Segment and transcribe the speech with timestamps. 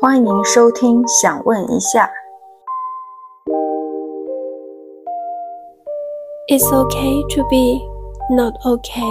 [0.00, 2.08] 欢迎收听，想问一下。
[6.46, 7.80] It's okay to be
[8.32, 9.02] not okay.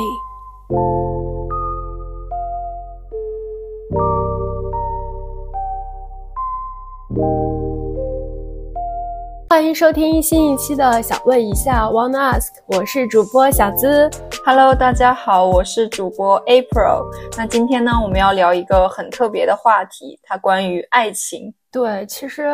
[9.50, 14.10] 欢迎收听新一期的《想问一下》，Wanna Ask，我是主播小资。
[14.50, 17.04] Hello，大家好，我是主播 April。
[17.36, 21.54] 那今天呢，我们要聊一个很特别的话题，它关于爱情。
[21.70, 22.50] 对，其实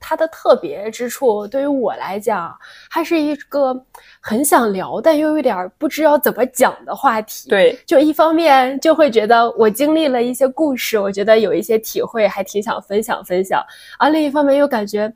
[0.00, 2.50] 它的特别之处，对于我来讲，
[2.88, 3.78] 它是一个
[4.22, 7.50] 很想聊，但又有点不知道怎么讲的话题。
[7.50, 13.60] 对，就一方面就会觉得我经历了一些故事，我觉得有一些体会，还挺想分享分享；
[13.98, 15.12] 而另一方面又感觉，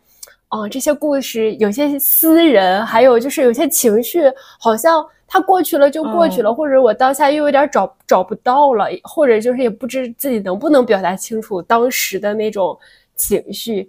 [0.51, 12.77] 哦、这些故事有些私人，还有就是有些情绪，好像它过去了就过去了，或者我当下又有点找找不到了，或者就是也不知自己能不能表达清楚当时的那种
[13.15, 13.89] 情绪。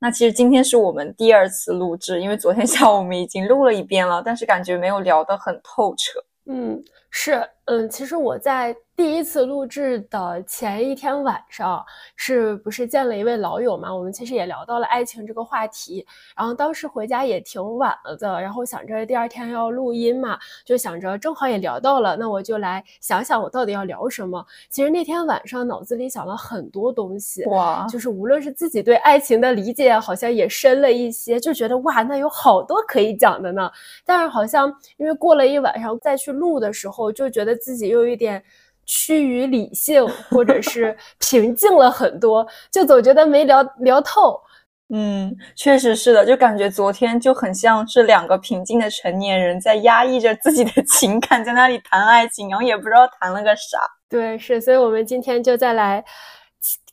[0.00, 6.24] 那其实今天是我们第二次录制，因为昨天 下午我们已经录了一遍了，但是感觉没有聊得很透彻。
[6.46, 13.94] 嗯，是，嗯，其实我在第一次录制的前一天晚上，是不是见了一位老友嘛？
[13.94, 16.04] 我们其实也聊到了爱情这个话题，
[16.36, 24.44] 然后当时回家也挺晚了的，然后想着第二天要录音嘛，就想着正好也聊到了，那我就来想想我到底要聊什么。
[24.68, 33.70] 其实那天晚上脑子里想了很多东西，哇，就是无论是自己对爱情的理解，好像也深了一些，就觉得哇，那有好多可以讲的呢。
[34.04, 38.42] 但是好像因为过了一晚上再去录的时候，就觉得自己又有一点
[38.88, 44.40] 趋于理性，或者是平静了很多，就总觉得没聊聊透。
[44.90, 53.78] 嗯，确实是的，就感觉昨天就很像是两个平静的成年人在压抑着自己的 情感，在那里谈爱情，然后也不知道谈了个啥。
[54.08, 56.02] 对，是，所以我们今天就再来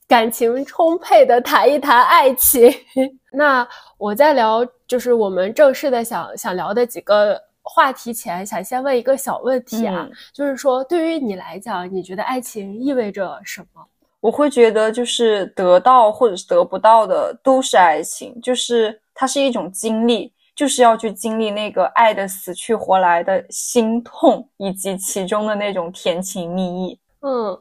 [0.09, 2.69] 感情充沛的谈一谈爱情。
[3.31, 3.65] 那
[3.97, 13.83] 我在聊就是我们正式的想想聊的几个话题前，想先问一个小问题啊，嗯就是说对于你来讲，你觉得爱情意味着什么？
[14.21, 26.99] 我会觉得，就是得到或者是得不到的都是爱情，就是它是一种经历，就是要去经历那个爱的死去活来的心痛，以及其中的那种甜情蜜意。
[27.21, 27.59] 嗯，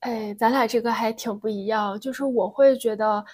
[0.00, 3.24] 哎，咱俩这个还挺不一样，就是我会觉得，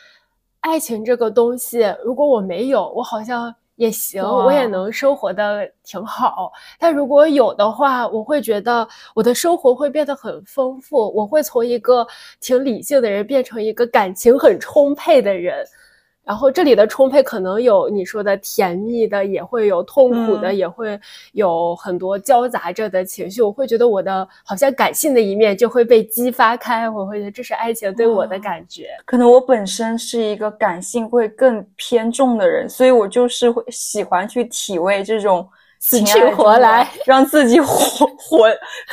[0.60, 6.52] 爱情这个东西，如果我没有，我好像也行，我也能生活的挺好。
[6.80, 12.06] 但如果有的话，我会觉得我的生活会变得很丰富，我会从一个
[12.40, 15.64] 挺理性的人变成一个感情很充沛的人。
[16.28, 21.00] 然后这里的充沛可能有你说的甜蜜的，也会有痛苦的，嗯也会
[21.32, 23.40] 有很多交杂着的情绪。
[23.40, 28.88] 我会觉得我的好像感性的一面就会被激发开，我会觉得这是爱情对我的感觉。
[29.06, 38.46] 可能我本身是一个感性会更偏重的人，所以我就是会喜欢去体味这种死去活来，让自己活活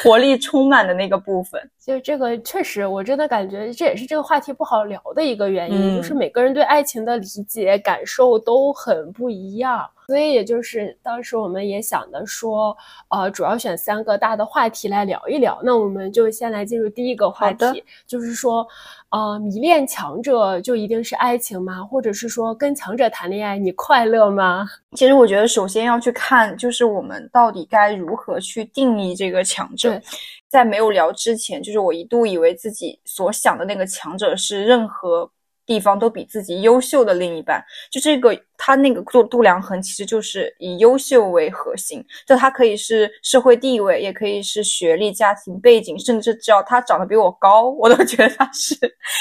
[0.03, 1.61] 活力充满的那个部分。
[1.83, 9.87] 就这个确实，我真的感觉这也是这个话题不好聊的一个原因，就是嗯每个人对爱情的理解、感受都很不一样。
[10.07, 12.75] 所以也就是当时我们也想的说，
[13.09, 15.59] 呃，主要选三个大的话题来聊一聊。
[15.63, 18.67] 那我们就先来进入第一个话题，就是说，
[19.09, 21.83] 呃，迷恋强者就一定是爱情吗？
[21.83, 24.67] 或者是说跟强者谈恋爱你快乐吗？
[24.95, 30.01] 其实我觉得，首先要去看，就是我们到底该如何去定义这个强者。
[30.47, 35.29] 在没有聊之前，就是我一度以为自己所想的那个强者是任何
[35.65, 37.63] 地方都比自己优秀的另一半。
[37.91, 48.75] 就这个，他那个度度量衡其实就是以优秀为核心，就他可以是社会地位，也可以是学历、家庭背景，甚至只要他长得比我高，我都觉得他是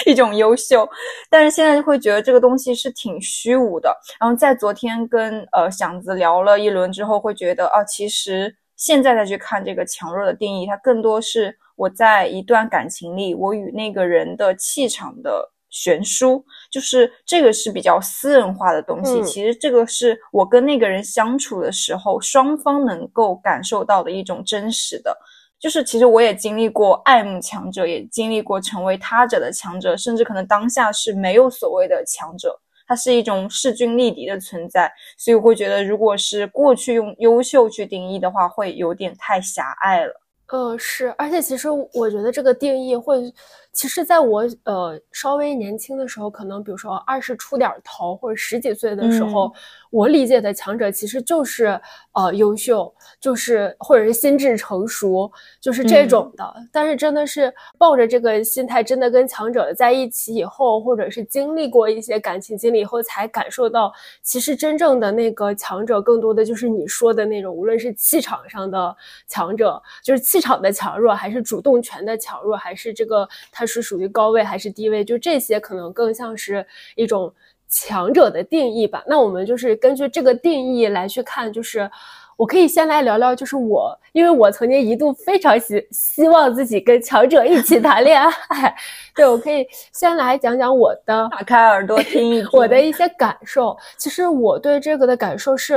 [0.07, 0.89] 一种优秀。
[1.31, 3.95] 但是现在就会觉得这个东西是挺虚无的。
[4.21, 19.19] 然后在昨天跟呃祥子聊了一轮之后，会觉得啊，其实现在再去看这个强弱的定义，它更多是我在一段感情里，我与那个人的气场的悬殊，就是这个是比较私人化的东西。
[19.19, 25.17] 嗯其实这个是我跟那个人相处的时候，双方能够感受到的一种真实的。
[25.59, 32.57] 就是其实我也经历过爱慕强者，也经历过成为他者的强者，甚至可能当下是没有所谓的强者，
[32.87, 34.93] 它是一种势均力敌的存在。
[35.19, 40.24] 所以我会觉得，如果是过去用优秀去定义的话，会有点太狭隘了。
[40.49, 43.33] 呃，是，而且其实我觉得这个定义会，
[43.73, 49.51] 其实在我呃稍微年轻的时候，可能比如说二十出点头或者十几岁的时候，
[49.95, 51.81] 我理解的强者其实就是
[52.15, 55.31] 呃优秀，就是或者是心智成熟，
[55.61, 56.53] 就是这种的。
[56.73, 68.97] 但是真的是抱着这个心态，真的跟强者在一起以后，或者是经历过一些感情经历以后，才感受到，其实真正的那个强者，更多的就是你说的那种，无论是气场上的
[69.29, 77.33] 强者，就是气场的强弱，还是主动权的强弱，还是这个他是属于高位还是低位，就这些可能更像是一种。
[77.77, 81.91] 强者的定义吧，那我们就是根据这个定义来去看，就是
[82.37, 88.75] 我可以先来聊聊，就是我，因为我曾经一度非常希希望自己跟强者一起谈恋爱，
[89.17, 93.77] 对我可以先来讲讲我的，打开耳朵听一听我的一些感受。
[93.97, 95.77] 其实我对这个的感受是。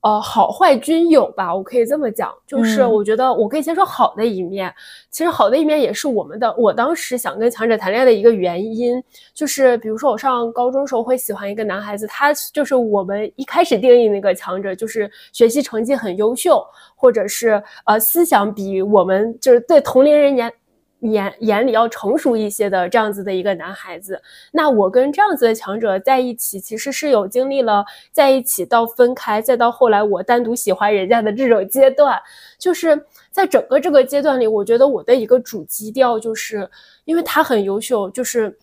[0.00, 4.72] 呃，好坏均有吧，我可以这么讲，就是我觉得我可以先说好的一面。
[5.10, 9.02] 其实好的一面也是我们的，我当时想跟强者谈恋爱的一个原因，
[9.34, 20.52] 就是比如说我上高中时候会喜欢一个男孩子，他就是我们一开始定义那个强者，就是学习成绩很优秀，或者是呃思想比我们就是对同龄人年。
[21.00, 24.20] 眼眼里要成熟一些的这样子的一个男孩子，
[24.52, 32.20] 那我跟这样子的强者在一起，其实是有经历了在一起到分开，再到后来我单独喜欢人家的这种阶段，
[32.58, 33.00] 就是
[33.30, 36.68] 在整个这个阶段里，我觉得我的一个主基调就是，
[37.04, 38.58] 因为他很优秀，就是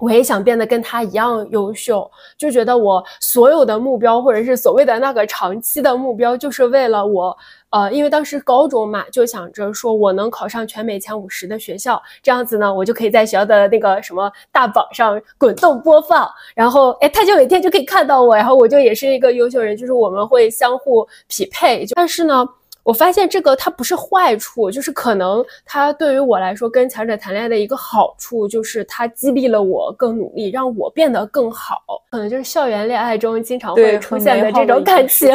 [0.00, 7.36] 我也想变得跟他一样优秀，就觉得我所有的目标或者是所谓的那个长期的目标，就是为了我。
[7.70, 21.86] 呃，因为当时高中嘛，就想着说我能考上全美前五十的学校，这样子呢，我就可以在学校的那个什么大榜上滚动播放，然后哎，他就每天就可以看到我，然后我就也是一个优秀人，就是我们会相互匹配。
[21.94, 22.46] 但是呢，
[22.84, 31.80] 我发现这个它不是坏处，就是可能它对于我来说，跟强者谈恋爱的一个好处就是它激励了我更努力，让我变得更好。
[32.10, 35.32] 可能就是校园恋爱中经常会出现的这种感情。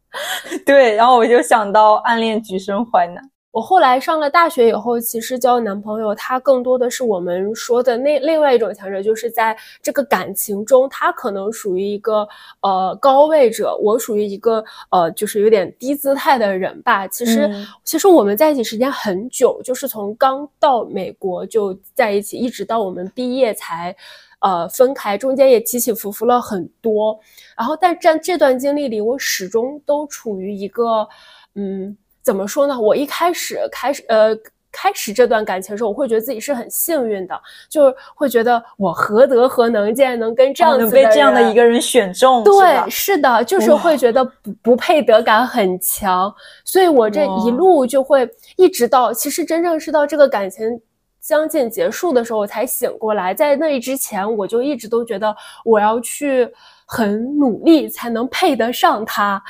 [0.64, 3.22] 对，然后我就想到暗恋橘生淮南。
[3.54, 12.26] 我后来上了大学以后，其实交男朋友，他更多的是我们说的那另外一种强者，就是在这个感情中，他可能属于一个
[12.62, 17.06] 呃高位者，我属于一个呃就是有点低姿态的人吧。
[17.06, 17.48] 其实
[17.84, 23.94] 其实我们在一起时间很久，就是从刚到美国就在一起，一直到我们毕业才。
[24.40, 27.18] 呃，分开中间也起起伏伏了很多，
[27.56, 31.08] 然后但在这段经历里，我始终都处于一个，
[31.54, 32.80] 嗯，怎么说呢？
[32.80, 34.34] 我一开始开始呃
[34.72, 42.42] 开始这段感情的时候，我会觉得自己是很幸运的，就是会觉得我何德何能，竟然能跟这样子被这样的一个人选中？
[42.42, 46.34] 对，是的，就是会觉得不不配得感很强，
[46.64, 50.80] 所以我这一路就会一直到，其实真正是到这个感情。
[51.26, 53.32] 将近结束的时候，我才醒过来。
[53.32, 55.34] 在那之前，我就一直都觉得
[55.64, 56.46] 我要去
[56.84, 59.42] 很努力才能配得上他，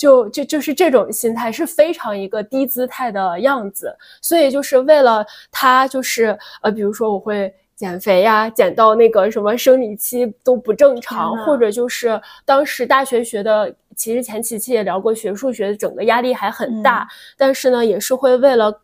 [0.00, 3.94] 就就就是这种心态是非常一个低姿态的样子。
[4.22, 17.06] 所以就是为了他，就是呃，比如说我会减肥呀，减到那个什么生理期都不正常，或者就是当时大学学的，其实前几期也聊过，学数学整个压力还很大，
[17.36, 18.80] 但是呢，也是会为了。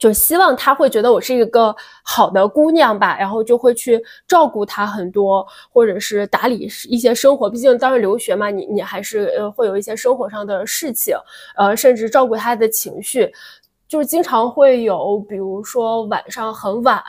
[0.00, 7.50] 就希望他会觉得我是一个好的姑娘吧，然后就会去照顾他很多，或者是打理一些生活。
[7.50, 11.14] 毕竟当时留学嘛，你你还是呃会有一些生活上的事情，
[11.54, 13.30] 呃，甚至照顾他的情绪。
[13.86, 17.02] 就是经常会有，比如说晚上很晚，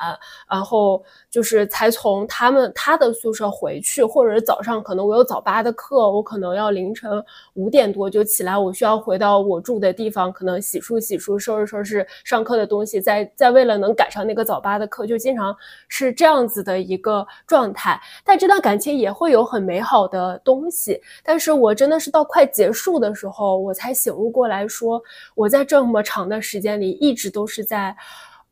[0.50, 1.02] 然后
[1.32, 7.24] 就是才从他们他的宿舍回去，或者是早上可能我有早八的课，我可能要凌晨
[7.54, 15.56] 五点多就起来，我需要回到我住的地方，可能洗漱洗漱，收拾收拾上课的东西，再再为了能赶上那个早八的课，就经常
[15.88, 17.98] 是这样子的一个状态。
[18.26, 25.02] 但这段感情也会有很美好的东西，但是我真的是到快结束的时候，我才醒悟过来说，
[25.36, 26.72] 我在这么长的时间。
[26.82, 27.96] 里一直都是在，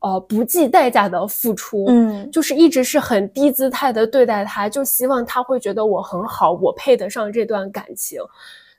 [0.00, 8.20] 呃，不计代价的付出，嗯，就是一直是很低姿态的对待他，就希望他会觉得我很好，我配得上这段感情。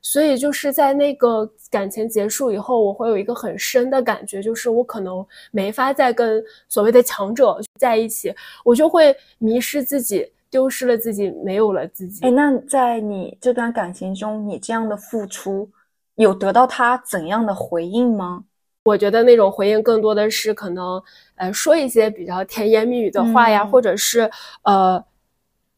[0.04, 8.34] 所以就是在那个感情结束以后，我会有一个很深的感觉，就是我可能没法再跟所谓的强者在一起，
[8.66, 12.26] 我就会迷失自己，丢失了自己，没有了自己。
[12.26, 15.70] 哎，那在你这段感情中，你这样的付出
[16.16, 18.44] 有得到他怎样的回应吗？
[18.84, 21.02] 我觉得那种回应更多的是可能，
[21.36, 24.30] 呃，说一些比较甜言蜜语的话呀，或者是
[24.64, 25.04] 呃，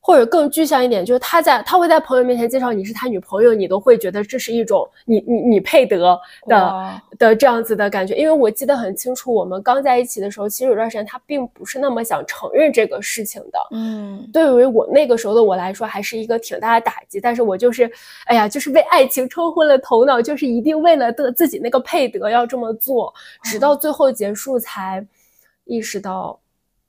[0.05, 8.13] 或者更具象一点，就是他在他会在朋友面前介绍你是他女朋友，你都会觉得这是一种你你你配得的的这样子的感觉。
[8.15, 13.60] 因为我记得很清楚，我们刚在一起的时候，其实有段时间他并不是那么想承认这个事情的。
[13.72, 17.22] 嗯，对于我那个时候的我来说，还是一个挺大的打击。
[17.22, 17.89] 但是我就是，
[18.25, 25.05] 哎呀，就是被爱情冲昏了头脑，就是一定为了得自己那个配得要这么做，直到 最后结束才
[25.63, 26.38] 意识到，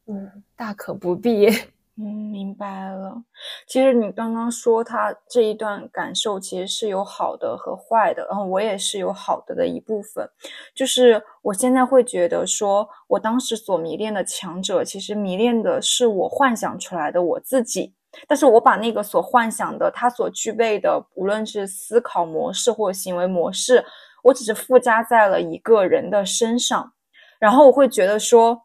[0.09, 1.49] 嗯，大可不必。
[1.97, 3.23] 嗯，明白了。
[3.69, 8.27] 其实你刚刚说他这一段感受，其实是有好的和坏的。
[8.27, 10.29] 然后我也是有好的的一部分，
[10.75, 17.95] 就是我现在会觉得说，我当时所迷恋的强者，其实迷恋的是我幻想出来的我自己。
[18.27, 23.85] 但是我把那个所幻想的他所具备的，无论是思考模式或行为模式，
[24.25, 26.93] 我只是附加在了一个人的身上。
[27.39, 28.61] 然后我会觉得说，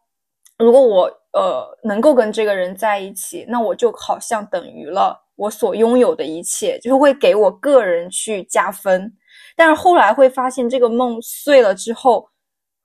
[0.60, 1.10] 如果我。
[1.32, 9.16] 呃，能够跟这个人在一起，那我就好像等于了我所拥有的一切，就是会给我个人去加分。
[9.54, 12.28] 但是后来会发现，这个梦碎了之后，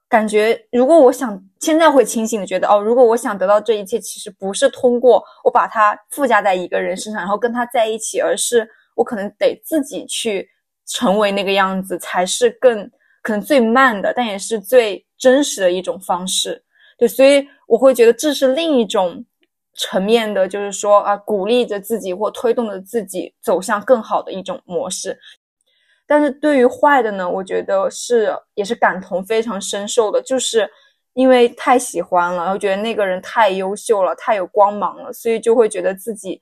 [0.07, 10.47] 感觉如果我想现在会清醒的觉得，哦，如果我想得到这一切，其实不是通过我把它附加在一个人身上，然后跟他在一起，而是我可能得自己去
[10.85, 12.87] 成为那个样子，才是更
[13.23, 16.63] 可能最慢的，但也是最真实的一种方式。
[16.97, 19.25] 对，所以我会觉得这是另一种
[19.77, 25.19] 层面的，就是说啊，鼓励着自己或推动着自己走向更好的一种模式。
[26.07, 30.69] 但是对于坏的呢，我觉得是也是感同非常深受的，就是
[31.13, 36.41] 因为太喜欢了，然后觉得那个人太优秀了，太有光芒了，所以就会觉得自己。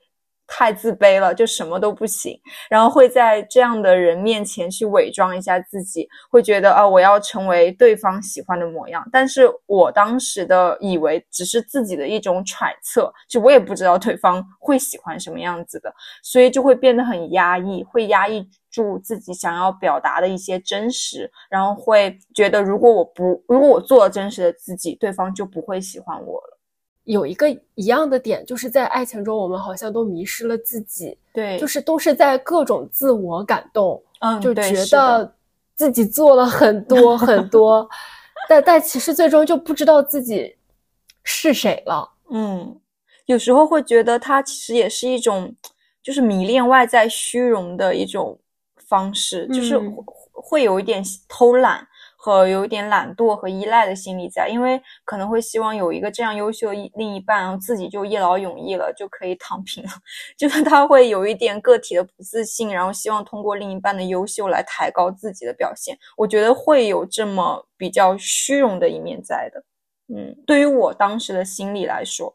[0.56, 9.04] 太自卑了，就什么都不行，然后会在这样的人面前去伪装一下自己，会觉得啊，我要成为对方喜欢的模样。
[9.10, 15.92] 但是我当时的以为只是自己的一种揣测，就我也不知道对方会喜欢什么样子的，
[16.22, 26.53] 所以就会变得很压抑，会压抑住自己想要表达的一些真实，然后会觉得如果我不，如果我做了真实的自己，对方就不会喜欢我了。
[27.04, 35.34] 有一个一样的点，就是在爱情中，我们好像都迷失了自己，对，就是都是在各种自我感动，嗯，就觉得
[35.74, 37.86] 自己做了很多很多，
[38.48, 40.56] 但但其实最终就不知道自己
[41.22, 42.80] 是谁了，嗯，
[43.26, 45.54] 有时候会觉得它其实也是一种，
[46.02, 48.38] 就是迷恋外在虚荣的一种
[48.86, 49.78] 方式，就是
[50.32, 51.86] 会有一点偷懒。
[52.24, 59.90] 和有一点懒惰和依赖的心理在，因为可能会希望有一个这样优秀的另一半，然后自己就一劳永逸了，就可以躺平了。
[60.38, 65.98] 就是他会有一点个体的不自信，然后希望通过另一半的优秀来抬高自己的表现。
[66.16, 69.62] 我觉得会有这么比较虚荣的一面在的。
[70.08, 72.34] 嗯，对于我当时的心理来说，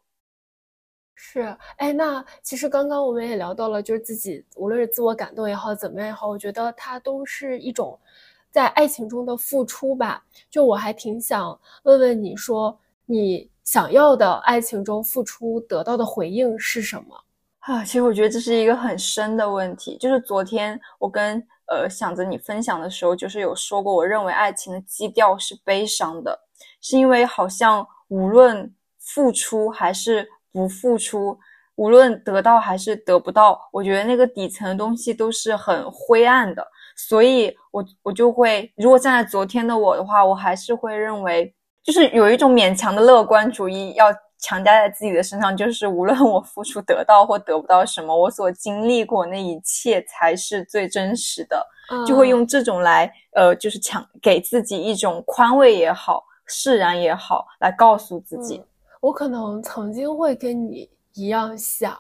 [1.16, 1.58] 是。
[1.78, 8.00] 哎，那其实刚刚我们也聊到了，就是自己无论是自我感动也好，怎么样也好，我觉得它都是一种。
[8.52, 17.24] 在爱情中的付出吧，就我还挺想问问你说，你想要的爱情中付出得到的回应是什么
[17.60, 17.84] 啊？
[17.84, 19.98] 其实我觉得这是一个很深的问题。
[19.98, 21.38] 就是昨天我跟
[21.68, 26.40] 呃想着你分享的时候，就是有说过，我认为爱情的基调是悲伤的，
[26.82, 31.38] 是因为好像无论付出还是不付出，
[31.76, 36.68] 无论得到还是得不到，我觉得那个底层的东西都是很灰暗的。
[37.08, 51.66] 所以，我我就会，如果站在昨天的我的话，我还是会认为，就是有一种勉强的乐观主义要强加在自己的身上，就是无论我付出得到或得不到什么，我所经历过那一切才是最真实的，
[52.06, 58.62] 就会用这种来，呃，就是强给自己一种宽慰也好，释然也好，来告诉自己，
[59.00, 61.98] 我可能曾经会跟你一样想。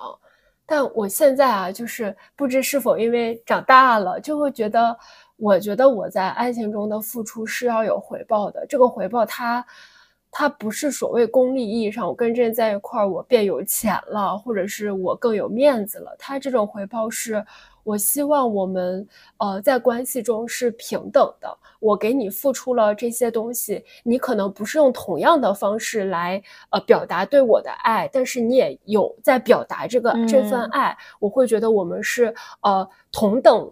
[0.70, 4.96] 但我现在啊，就是不知是否因为长大了，就会觉得，
[5.36, 8.64] 我觉得我在爱情中的付出是要有回报的。
[8.68, 9.66] 这个回报，它，
[10.31, 16.15] 它不是所谓功利意义上，我跟这人在一块儿，我变有钱了，或者是我更有面子了。
[16.17, 17.45] 他这种回报是。
[17.86, 19.07] 我希望我们
[19.38, 21.57] 呃在关系中是平等的。
[21.79, 30.95] 我给你付出了这些东西，你可能不是用同样的方式来呃表达对我的爱，但是你也有在表达这个这份爱。
[31.19, 32.31] 我会觉得我们是
[32.62, 33.71] 呃同等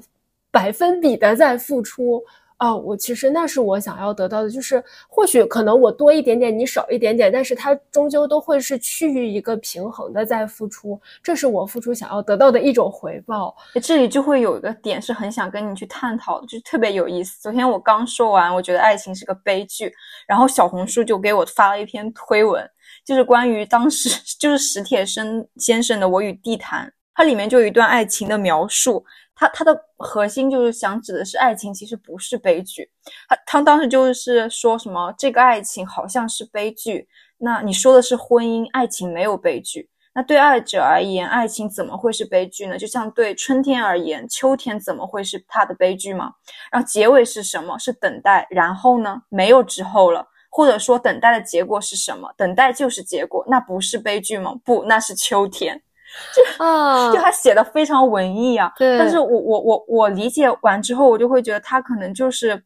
[0.50, 2.24] 百分比的在付出。
[2.60, 13.56] 哦，我其实那是我想要得到的，就是或许可能我多一点点，你少一点点，但是它终究都会是趋于一个平衡的在付出，这是我付出想要得到的一种回报。
[13.84, 17.40] 这里就会有一个点是很想跟你去探讨，就特别有意思。
[17.40, 19.94] 昨天我刚说完，我觉得爱情是个悲剧，
[20.28, 22.68] 然后小红书就给我发了一篇推文，
[23.06, 24.10] 就是关于当时
[24.40, 26.88] 就是史铁生先生的《我与地坛》。
[27.18, 32.92] 它里面就有一段爱情的描述，它它的核心就是想指的是爱情其实不是悲剧。
[33.28, 37.08] 他他当时就是说什么这个爱情好像是悲剧，
[37.40, 39.90] 那你说的是婚姻，爱情没有悲剧。
[40.14, 42.78] 那对爱者而言，爱情怎么会是悲剧呢？
[42.78, 46.34] 就像对春天而言，秋天怎么会是它的悲剧吗？
[46.72, 47.80] 然后结尾是什么？
[47.80, 48.48] 是等待。
[48.52, 49.24] 然后呢？
[49.30, 50.28] 没有之后了。
[50.50, 52.32] 或者说，等待的结果是什么？
[52.38, 54.56] 等待就是结果，那不是悲剧吗？
[54.64, 55.82] 不，那是秋天。
[56.34, 58.72] 就啊，就他写的非常文艺啊。
[58.78, 58.98] 对。
[58.98, 62.64] 但是我我我我理解完之后，我就会觉得他可能就是，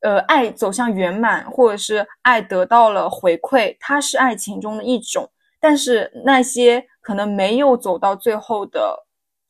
[0.00, 5.30] 呃，爱走向圆满，或者是爱得到了回馈，它是爱情中的一种。
[5.60, 9.04] 但是那些可能没有走到最后的，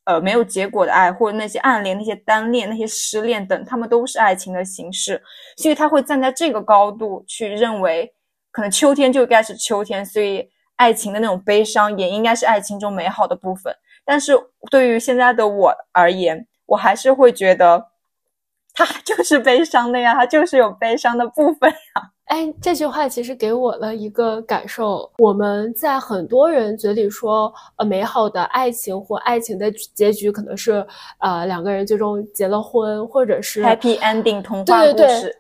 [0.05, 5.23] 呃，没有结果的爱，或者那些暗恋、那些单恋、那些失恋等，他们都是爱情的形式。
[5.57, 8.13] 所以他会站在这个高度去认为，
[8.51, 10.47] 可能秋天就该是秋天，所以
[10.83, 13.73] 爱情的那种悲伤也应该是爱情中美好的部分。
[14.05, 14.33] 但是
[14.69, 17.87] 对于现在的我而言，我还是会觉得，
[18.75, 22.11] 他 就是悲伤的呀，他就是有悲伤的部分呀。
[22.25, 25.09] 哎，这句话其实给我了一个感受。
[25.19, 30.85] 我们在很多人嘴里说，呃，美好的爱情或爱情的结局可能是，
[31.19, 34.95] 呃，两个人最终结了婚，或者是 happy ending 童话故事。
[34.95, 35.37] 对对对，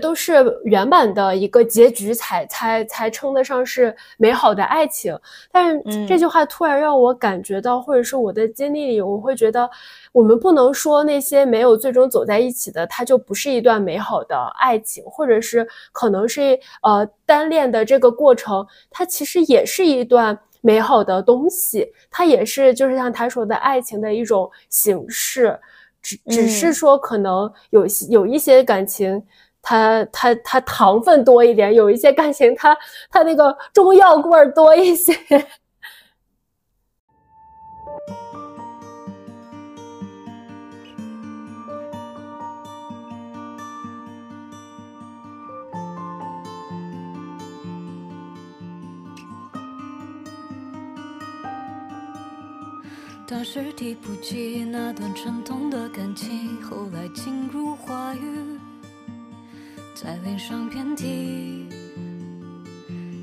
[0.00, 5.18] 都是圆满的一个结局才才才称得上是美好的爱情。
[5.50, 9.68] 但是这句话突然让我感觉到，或者是我的经历里，我会觉得，
[10.12, 25.58] 我们不能说那些没有最终走在一起的，它就不是一段美好的爱情，或者是可能是呃单恋的这个过程，它其实也是一段美好的东西，它也是就是像他说的爱情的一种形式，
[26.00, 29.22] 只只是说可能有有一些感情。
[29.62, 32.76] 它它它糖分多一点，有一些感情，它
[33.08, 35.16] 它那个中药味儿多一些。
[53.24, 58.41] 当时提不起那段沉痛的感情，后来进入话语。
[60.02, 61.64] 在脸上遍体，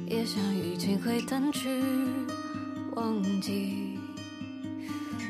[0.06, 1.68] 也想已经会淡去
[2.96, 4.00] 忘记。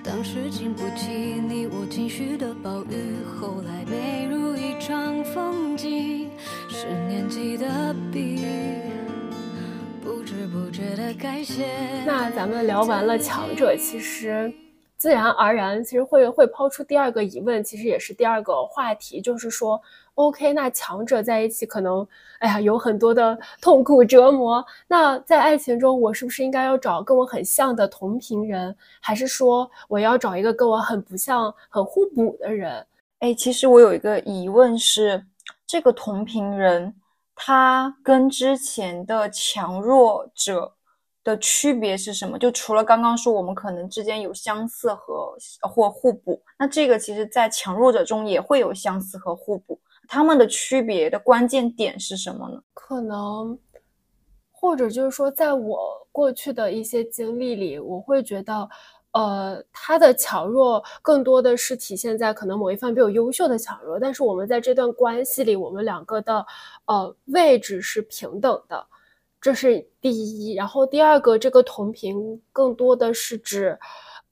[0.03, 6.29] 当时经不起你我情绪的暴雨，后来美如一场风景。
[6.69, 8.45] 是年纪的笔，
[10.03, 11.65] 不知不觉的改写。
[12.05, 14.53] 那咱们聊完了强者，其实
[14.99, 19.81] 自然而然，其实会会抛出第二个疑问，其实也是第二个话题，就是说。
[20.15, 22.05] OK，那强者在一起可能，
[22.39, 24.61] 哎呀，有很多的痛苦折磨。
[24.85, 32.85] 那在爱情中，我是不是应该要找跟我很像的同频人，还是说我要找一个跟我很不像、很互补的人？
[33.19, 35.25] 哎，其实我有一个疑问是，
[35.65, 36.93] 这个同频人
[37.33, 40.73] 他跟之前的强弱者
[41.29, 42.37] 的区别是什么？
[42.39, 49.79] 就除了刚刚说我们可能之间有相似和或互补，那这个其实在强弱者中也会有相似和互补。
[50.07, 52.59] 他们的区别的关键点是什么呢？
[52.73, 53.57] 可能，
[54.51, 58.67] 或者就是说，在我过去的一些经历里，我会觉得，
[59.11, 66.43] 呃，他的强弱更多的是体现在可能某一方比我优秀的强弱，但是我们在这段关系里，我们两个的
[66.85, 68.83] 呃位置是平等的，
[69.41, 70.53] 这是第一。
[70.53, 73.77] 然后第二个，这个同频更多的是指，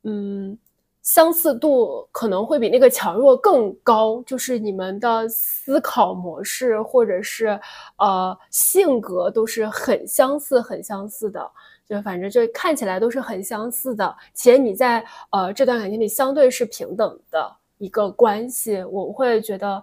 [0.03, 0.57] 嗯。
[1.03, 7.57] 相似度可能会比那个强弱更高，就是你们的思考模式或者是
[7.97, 11.49] 呃性格都是很相似、很相似的，
[11.87, 14.13] 就反正就看起来都是很相似的。
[14.33, 19.81] 且你在呃这段感情里相对是平等的一个关系，我会觉得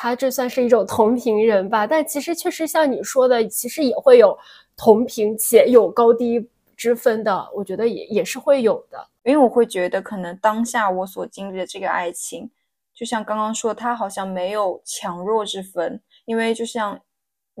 [0.00, 1.84] 他这算是一种同频人吧。
[1.84, 4.38] 但其实确实像你说的，其实也会有
[4.76, 9.04] 同频且有高低之分的，我觉得也也是会有的。
[9.24, 12.48] 因为我会觉得，可能当下我所经历的这个爱情，
[12.94, 16.00] 就像刚刚说，他好像没有强弱之分。
[16.26, 17.00] 因为就像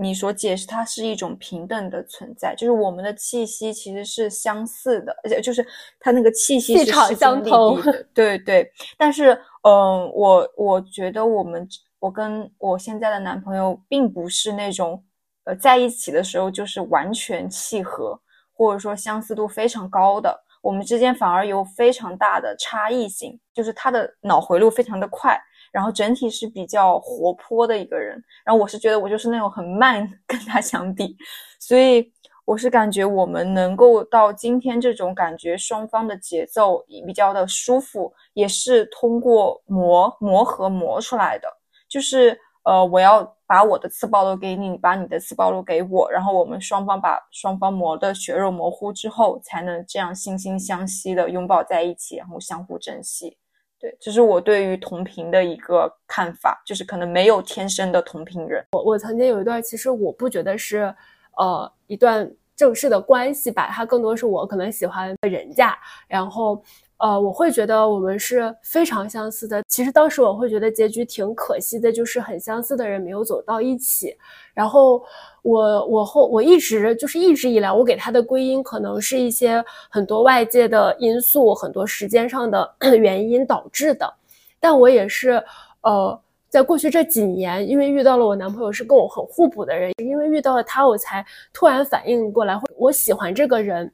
[0.00, 5.66] 你所解释，它是一种平等的存在，就是我们的气息其实是相似的，而且就是
[5.98, 7.78] 它那个气息是场相同。
[8.14, 8.70] 对对。
[8.96, 9.32] 但是，
[9.62, 15.02] 嗯，我我觉得我们我跟我现在的男朋友并不是那种，
[15.44, 18.20] 呃，在一起的时候就是完全契合，
[18.52, 20.44] 或者说相似度非常高的。
[20.60, 25.40] 我们之间反而有非常大的差异性，就是他的脑回路非常的快，
[25.78, 31.16] 然后整体是比较活泼的一个人，然后我是觉得我就是那种很慢， 跟他相比，
[31.60, 32.12] 所以
[32.44, 41.48] 我是感觉我们能够到今天这种感觉，双方的节奏比较的舒服，也是通过磨磨合磨出来的。
[41.88, 53.38] 就是呃，我要把我的次暴露给你，你把你的次暴露给我，然后我们双方把双方磨的血肉模糊之后，才能这样惺惺相惜的拥抱在一起，然后相互珍惜。
[53.80, 58.64] 对，这是我对于同频的一个看法，就是可能没有天生的同频人。
[58.72, 60.94] 我我曾经有一段，其实我不觉得是。
[61.40, 66.60] 呃，一段正式的关系吧，它更多是我可能喜欢人家，然后，
[66.98, 69.62] 呃，我会觉得我们是非常相似的。
[69.68, 74.16] 其实当时我会觉得结局挺可惜的，就是很相似的人没有走到一起。
[74.52, 75.02] 然后
[75.42, 84.12] 我我后我一直就是一直以来，我给他的归因可能是一些很多外界的因素，很多时间上的 原因导致的。
[84.60, 85.42] 但我也是，
[85.82, 86.20] 呃。
[86.50, 93.92] 在过去这几年，因为遇到了我男朋友是跟我很互补的人，因为遇到了他，我才突然反应过来，我喜欢这个人。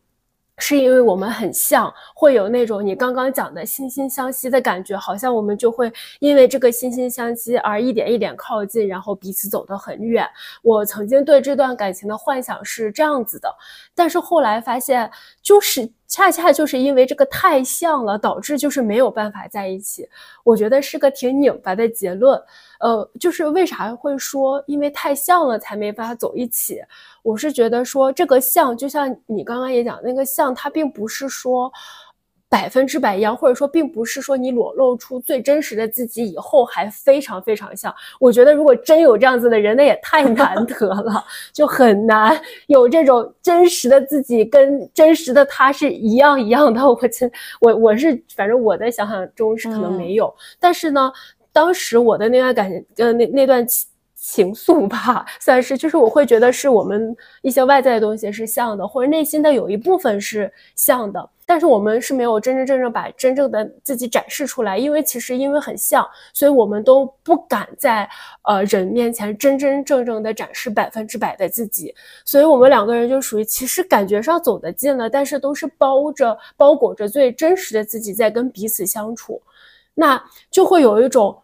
[0.59, 10.29] 是因为我们很像，会有那种你刚刚讲的惺惺相惜的感觉，好像我们就会因为这个惺惺相惜而一点一点靠近，然后彼此走得很远。
[10.63, 13.49] 我曾经对这段感情的幻想是这样子的，
[13.95, 15.11] 但是后来发现，
[15.43, 20.09] 就是恰恰就是因为这个太像了，导致就是没有办法在一起。
[20.45, 22.41] 我觉得是个挺拧巴的结论。
[22.81, 26.81] 呃，就是为啥会说因为太像了才没法走一起？
[27.23, 31.73] 我是觉得说这个像，就像你刚刚也讲那个像，它并不是说
[32.55, 37.93] 百分之百一样，或者说并不是说你裸露出最真实的自己以后还非常非常像。
[38.21, 46.81] 我觉得如果真有这样子的人，那也太难 得了，就很难有这种真实的自己跟真实的他是一样一样的。
[46.87, 47.29] 我真
[47.61, 51.13] 我我是反正我的想象中是可能没有，但是呢。
[51.53, 53.65] 当时我的那段感情，呃，那那段
[54.27, 68.09] 情愫吧，算是就是我会觉得是我们一些外在的东西是像的，或者内心的有一部分是像的，但是我们是没有真真正正把真正的自己展示出来，因为其实因为很像，所以我们都不敢在
[68.45, 79.43] 呃人面前真真正正的展示百分之百的自己，所以我们两个人就属于其实感觉上走得近了，但是都是包着包裹着最真实的自己在跟彼此相处，
[79.93, 80.19] 那
[80.51, 81.39] 就会有一种。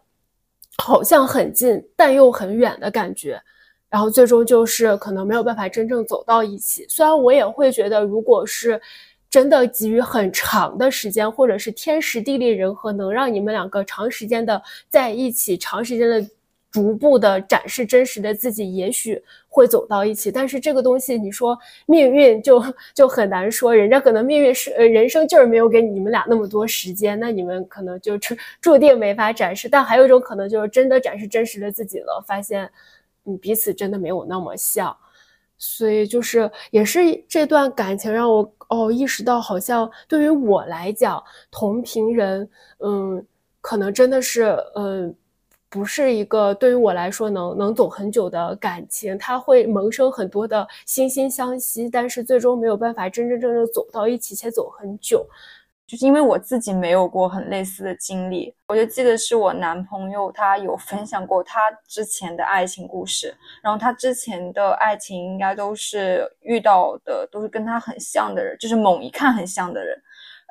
[0.81, 3.39] 好像很近，但又很远的感觉，
[3.87, 6.85] 然后最终就是可能没有办法真正走到一起。
[6.89, 8.81] 虽然我也会觉得，如果是
[9.29, 16.25] 真的给予很长的时间，或者是天时地利人和，能让你们两个长时间的在一起，长时间的。
[16.71, 20.31] 逐步的展示真实的自己，也许会走到一起。
[20.31, 23.75] 但是这个东西，你说命运就就很难说。
[23.75, 29.67] 人家可能命运是呃人生就是没有给你们俩那么多时间，那你们可能就注注定没法展示。
[29.67, 32.71] 但还有一种可能，就是真的展示真实的自己了，发现
[33.25, 34.95] 嗯彼此真的没有那么像。
[35.57, 43.25] 所以就是也是这段感情让我哦意识到，好像对于我来讲，同频人嗯
[43.59, 45.13] 可能真的是嗯。
[45.71, 55.25] 不是一个对于我来说能能走很久的感情，它会萌生很多的惺惺相惜，但是最终没有办法真真正正走到一起且走很久，
[55.87, 58.53] 就是因为我自己没有过很类似的经历。
[58.67, 69.97] 我就记得是我男朋友他有分享过他之前的爱情故事，然后他之前的爱情应该都是遇到的都是跟他很像的人，就是猛一看很像的人，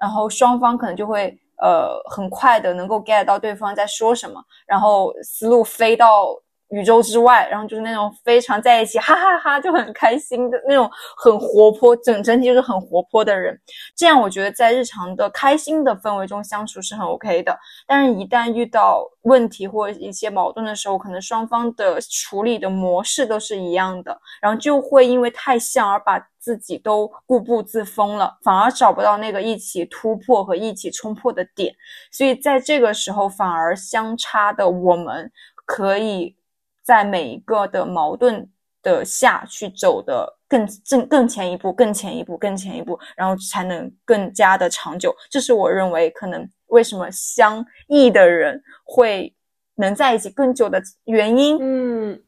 [0.01, 1.39] 然后双方可能就会。
[1.63, 6.35] 呃，很快的能够 get 到对方在说什么，然后思路飞到
[6.71, 13.61] 宇宙之外，然后就是那种非常在一起，哈哈哈，就很开心的那种，很活泼，整整体就是很活泼的人。
[13.97, 17.59] 这样我觉得在日常的开心的氛围中相处是很 OK 的。
[17.87, 26.30] 但是，一旦遇到问题或一些矛盾的时候，可能双方的处理的模式都是一样的，然后就会因为太像而把。
[26.41, 31.73] 自己都固步自封了，反而找不到那个一起突破和一起冲破的点，
[32.11, 35.31] 所以在这个时候，反而相差的我们，
[35.67, 36.35] 可以
[36.83, 38.51] 在每一个的矛盾
[38.83, 45.15] 的下去走的更正更前一步，更前一步，更前一步，然后才能更加的长久。
[45.29, 49.33] 这是我认为可能为什么相异的人会
[49.75, 51.59] 能在一起更久的原因。
[51.61, 52.23] 嗯。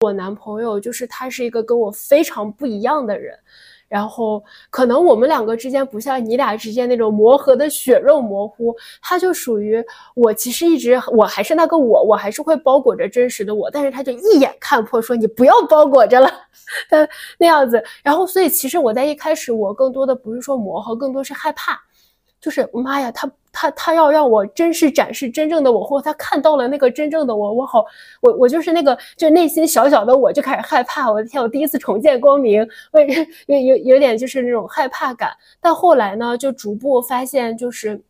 [0.00, 3.36] 我男朋友就是他是一个跟我非常不一样的人，
[3.88, 9.84] 然后可能我们两个之间不像你俩之间那种磨合的血肉模糊，他就属于
[10.14, 16.30] 我其实一直我还是那个我，我还是会包裹着真实的我，但是他就一眼看破，说你不要包裹着了，
[16.88, 21.76] 他 那样子，然后所以其实我在一开始我更多的不是说磨合，更多是害怕。
[22.40, 27.84] 就是妈呀，他他他要让我真实展示真正的我，或他看到了那个真正的我，我好，
[28.20, 31.10] 我我就是那个，就内心小小的我就开始害怕。
[31.10, 33.06] 我的天，我第一次重见光明，为
[33.46, 35.30] 有有有点就是那种害怕感。
[35.60, 38.00] 但后来呢，就逐步发现，就是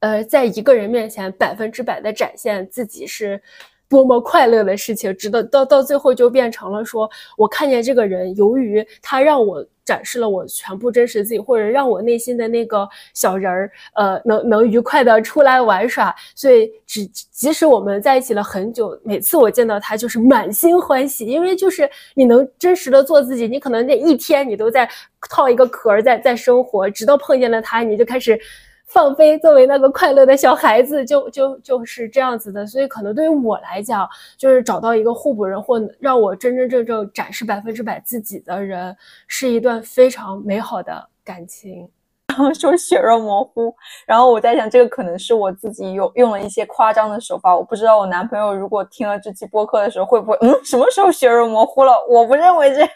[0.00, 3.40] 呃，在一个人面前百分之百的展现自己是。
[3.88, 24.86] 多么快乐的事情，直到到到最后就变成了说，我看见这个人，由于他让我展示了我全部真实自己，或者让我内心的那个小人儿，呃，能能愉快的出来玩耍，所以只即使我们在一起了很久，每次我见到他就是满心欢喜，因为就是你能真实的做自己，你可能那一天你都在
[25.30, 28.38] 套一个壳儿在在生活，直到碰见了他，你就开始。
[28.86, 32.66] 放飞，作为那个快乐的小孩子，就就就是这样子的。
[32.66, 38.96] 所以，可能对于我来讲，就是找到一个互补人，或让我真真正正展示百分之百自己的人，
[39.26, 41.88] 是一段非常美好的感情。
[42.36, 43.74] 然后说血肉模糊，
[44.06, 47.56] 然后我在想，这个可能是我自己有用了一些夸张的手法。
[47.56, 51.92] 我不知道我男朋友如果听了这期播客的时候，会不会嗯，什么时候血肉模糊了？
[52.10, 52.90] 我不认为这样。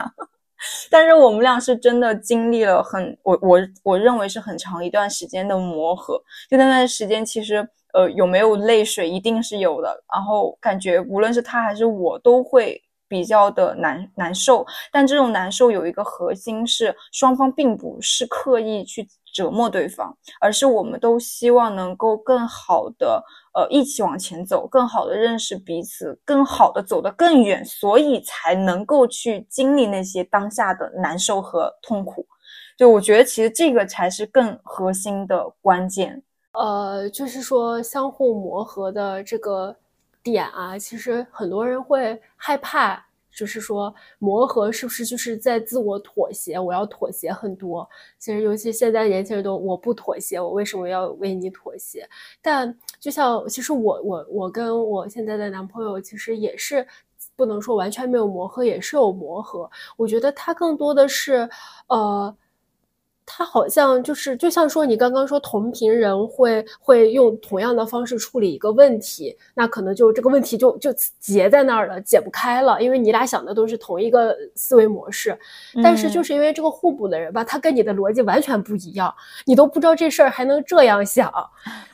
[0.90, 23.24] 但是我们俩是真的经历了很我我我认为是很长一段时间的磨合，就那段时间其实呃有没有泪水一定是有的，然后感觉无论是他还是我都会比较的难难受，但这种难受有一个核心是双方并不是刻意去折磨对方，而是我们都希望能够更好的。
[23.52, 32.24] 呃，一起往前走，更好的认识彼此，更好的走得更远，所以才能够去经历那些当下的难受和痛苦。
[32.78, 36.22] 就我觉得，其实这个才是更核心的关键。
[36.52, 39.74] 呃，就是说相互磨合的这个
[40.22, 43.04] 点啊，其实很多人会害怕。
[43.34, 46.58] 就是说，磨合是不是就是在自我妥协？
[46.58, 47.88] 我要妥协很多。
[48.18, 52.08] 其实，尤其现在年轻人都，我不妥协，我为什么要为你妥协？
[52.42, 56.86] 但就像，其实我我我跟我现在的男朋友，其实也是
[57.36, 59.70] 不能说完全没有磨合，也是有磨合。
[59.96, 61.48] 我觉得他更多的是，
[61.88, 62.36] 呃。
[63.32, 75.38] 他好像就是，就像说你刚刚说同频人会会用同样的方式处理一个问题，那可能就这个问题就就结在那儿了，解不开了，因为你俩想的都是同一个思维模式。
[75.80, 79.14] 但是就是因为这个互补的人吧，他跟你的逻辑完全不一样，
[79.46, 81.32] 你都不知道这事儿还能这样想。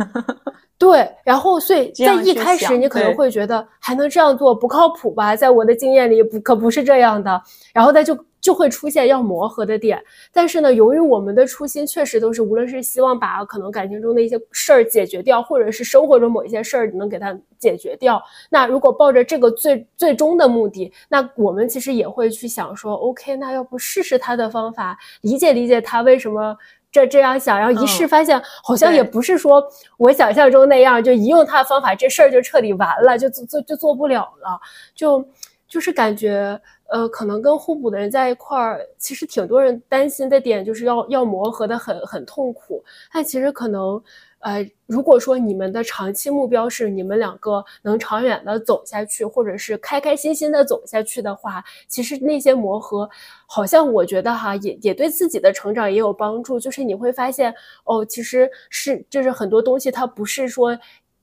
[0.78, 7.42] 对，然后所以在一开始你可能会觉得还能这样做不靠谱吧，在我的经验里不可不是这样的，
[7.74, 8.16] 然后他就。
[8.46, 10.00] 就会出现要磨合的点，
[10.32, 18.22] 但是呢，由于我们的初心确实都是，无论是希望把可能感情中的一些事儿解决掉，或者是生活中某一些事儿能给它解决掉。
[18.48, 26.56] 那如果抱着这个最最终的目的，那我们其实也会去想说，OK，那要不试试他的方法，理解理解他为什么
[26.92, 29.60] 这这样想，然后一试发现好像也不是说
[29.98, 34.60] 我想象中那样，就一用他的方法，这事儿就彻底完了，就做做就做不了了，
[34.94, 35.28] 就
[35.68, 36.60] 就是感觉。
[36.88, 42.82] 呃，可能跟互补的人在一块儿，其实挺多人担心的点就是要要磨合的很很痛苦。
[43.12, 44.00] 但其实可能，
[44.38, 53.08] 呃，如果说你们的长期目标是你们两个能长远的走下去，或者是开开心心的走下去的话，其实那些磨合，
[53.46, 56.60] 好像我觉得哈，也也对自己的成长也有帮助。
[56.60, 57.52] 就是你会发现，
[57.84, 60.78] 哦，其实是就是很多东西它不是说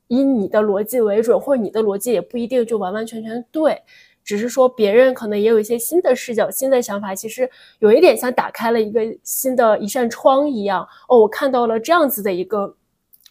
[0.10, 3.82] 以你的逻辑为准，或者你的逻辑也不一定就完完全全对。
[4.23, 10.88] 只是说别人可能也有一些新的视角、新的想法，其实有一点像打开了一个新的一扇窗一样。
[11.07, 12.75] 哦，我看到了这样子的一个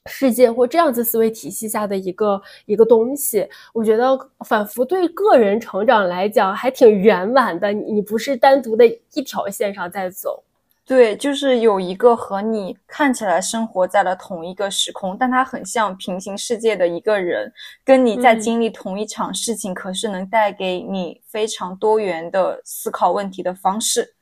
[0.07, 3.49] 世界，或这样子思维体系下的一个一个东西。
[3.73, 7.73] 我觉得仿佛对个人成长来讲还挺圆满的。
[7.73, 10.43] 你不是单独的一条线上在走。
[10.85, 17.51] 对，就是有一个和你看起来生活在了同一个时空，但他很像平行世界的一个人，
[17.85, 24.17] 跟你在经历同一场事情，可是能带给你非常多元的思考问题的方式，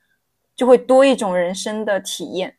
[0.55, 2.55] 就会多一种人生的体验。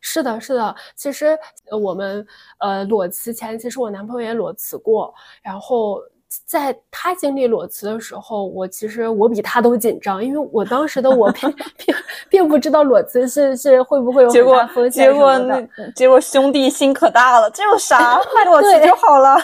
[0.00, 0.74] 是的，是的。
[0.96, 1.38] 其实
[1.70, 2.26] 我们
[2.58, 6.00] 呃裸辞前，其实我男朋友也裸辞过，然后。
[6.44, 11.94] 在他经历裸辞的时候，我其实我比他都紧张，因为我当时的我并 并
[12.28, 18.20] 并不知道裸辞是是会不会有结果风险结果那结果兄弟心可大了，这有啥？
[18.46, 19.36] 裸辞就好了。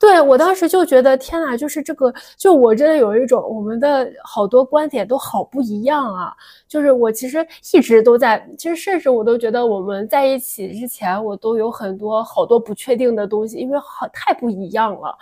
[0.00, 6.32] 对我当时就觉得天哪，就是这个，就我真的有一种我们的好多观点都好不一样啊。
[6.68, 15.16] 就是我其实一直都在，其实甚至我都觉得我们在一起之前，我都有很多好多不确定的东西，因为好太不一样了。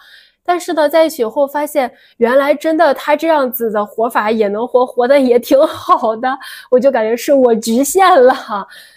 [0.47, 6.29] 但是呢，在一起后发现，原来真的他这样子的活法也能活，活的也挺好的，
[6.71, 8.35] 我就感觉是我局限了。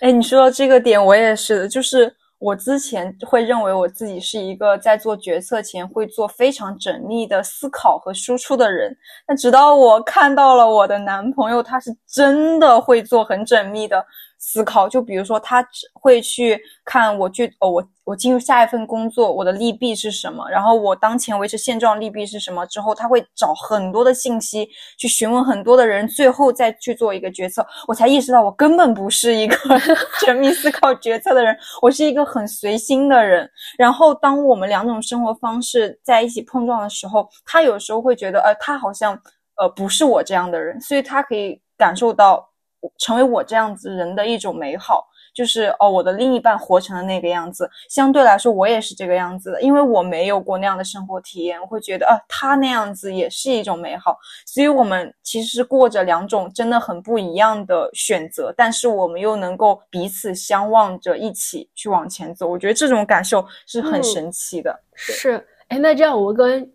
[0.01, 14.05] 哎，你说到这个点，我也是的，就是我之前会认为我自己是一个在做决策前会做非常缜密的思考和输出的人，但直到我看到了我的男朋友，他是真的会做很缜密的。
[14.39, 20.49] 思考，就比如说，他只会去看我去哦，我我进入下一份工作，我的利弊是什么？
[20.49, 22.65] 然后我当前维持现状利弊是什么？
[22.67, 27.67] 之后他会找很多的信息，去询问很多的人，最后再去做一个决策。
[27.85, 29.55] 我才意识到，我根本不是一个
[30.25, 33.47] 缜密思考决策的人，我是一个很随心的人。
[33.77, 39.19] 然后，当我们两种生活方式在一起碰撞的时候，他有时候会觉得，呃，他好像
[39.57, 42.48] 呃不是我这样的人，所以他可以感受到。
[42.97, 47.69] 成为我这样子人的一种美好，就是哦，我的另一半活成了那个样子。
[47.89, 54.17] 相对来说，我也是这个样子的，因为我没有过那样的生活体验，我会觉得啊，他那样子也是一种美好。
[54.45, 62.47] 所以，我们其实过着两种真的很不一样的选择，但是我们又能够彼此相望着一起去往前走。
[62.47, 64.77] 我觉得这种感受是很神奇的。
[64.93, 66.69] 是，哎，那这样我跟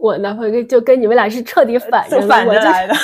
[0.00, 2.94] 我男朋友就跟你们俩是彻底反着反着来的。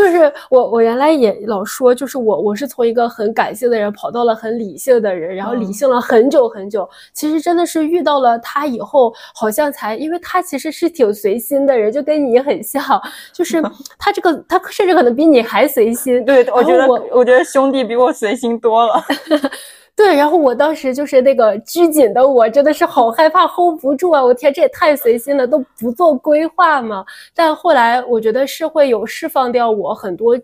[0.00, 6.88] 就是我，我原来也老说，就是我，我是从一个很感性的人跑到了很理性的人，然后理性了很久很久。
[7.12, 12.82] 其实真的是遇到了他以后，好像才，因为他其实是挺随心的人，就跟你很像，
[13.30, 13.60] 就是
[13.98, 16.24] 他这个，他甚至可能比你还随心。
[16.24, 19.04] 对，我觉得我，我觉得兄弟比我随心多了。
[20.00, 24.24] 对，然后我当时就是那个拘谨的我，真的是好害怕 hold 不住啊！
[24.24, 27.04] 我天，这也太随心了，都不做规划嘛。
[27.34, 30.40] 但后来我觉得是会有释放掉我很多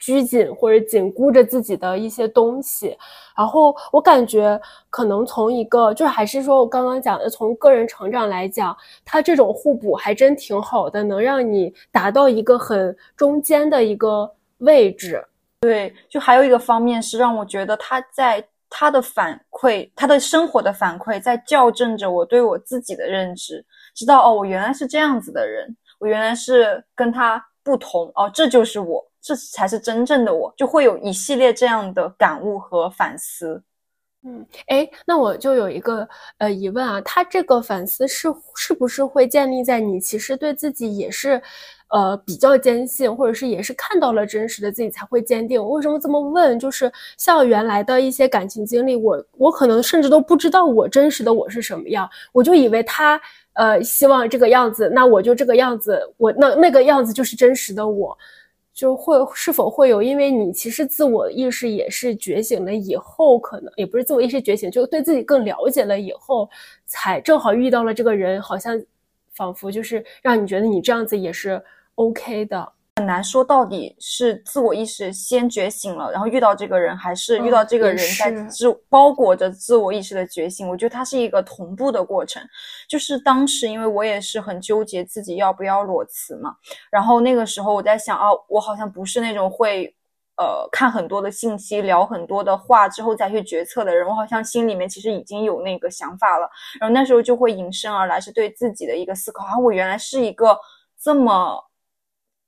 [0.00, 2.98] 拘谨或者紧箍着自己的一些东西。
[3.38, 15.24] 然后我感觉可能从一个就是还是说我刚刚讲的，从个人成长来讲，它这种互补还真挺好的，能让你达到一个很中间的一个位置。
[15.60, 18.44] 对，就还有一个方面是让我觉得他在。
[18.68, 33.62] 他的反馈，他的生活的反馈，在校正着我对我自己的认知，知道哦，我原来是这样子的人，我原来是跟他不同哦，这就是我，这才是真正的我，就会有一系列这样的感悟和反思。
[34.24, 41.40] 嗯，哎，那我就有一个呃疑问啊，他这个反思是是不是会建立在你其实对自己也是？
[41.88, 45.64] 呃，比较坚信，或者是也是看到了真实的自己才会坚定。
[45.70, 46.58] 为什么这么问？
[46.58, 53.20] 就是像原来的一些感情经历，我我可能甚至都不知道我真实的我是什么样，我就以为他
[53.52, 58.18] 呃希望这个样子，那我就这个样子，我那那个样子就是真实的我，
[58.74, 60.02] 就会是否会有？
[60.02, 66.50] 因为你其实自我意识也是觉醒了以后，可能也不是自我意识觉醒，就对自己更了解了以后，
[66.84, 68.76] 才正好遇到了这个人，好像
[69.34, 71.62] 仿佛就是让你觉得你这样子也是。
[71.96, 80.68] OK 的，很难说到底是自我意识先觉醒了，然后遇到这个人，还是遇到这个人在自包裹着自我意识的觉醒。
[80.68, 82.42] 我觉得它是一个同步的过程。
[82.88, 86.54] 就是当时，因为我也是很纠结自己要不要裸辞嘛，
[86.90, 89.86] 然后那个时候我在想，啊，我好像不是那种会
[90.36, 94.06] 呃看很多的信息、聊很多的话之后再去决策的人。
[94.06, 96.46] 我好像心里面其实已经有那个想法了，
[96.78, 99.44] 然后那时候就会引申而来，是对自己的一个思考。
[99.44, 100.58] 啊，我原来是一个
[101.02, 101.62] 这么。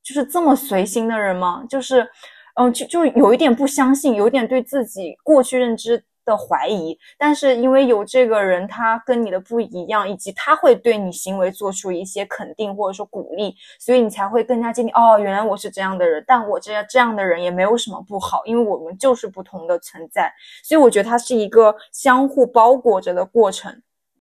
[0.08, 1.62] 就是这么随心的人吗？
[1.68, 2.08] 就是，
[2.54, 6.98] 嗯，就就有一点不相信，有点对自己过去认知的怀疑。
[7.18, 14.94] 但是因为有这个人，他跟你的不一样，以及他会对你行为做出一些肯定或者说鼓励，所以你才会更加坚定。
[14.94, 20.32] 哦，原来我是这样的人，但我这样这样的人也没有什么不好，因为我们就是不同的存在。
[20.64, 23.82] 所以我觉得它是一个相互包裹着的过程。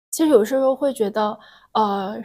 [0.10, 1.38] 其实有时候会觉得，
[1.74, 2.20] 呃。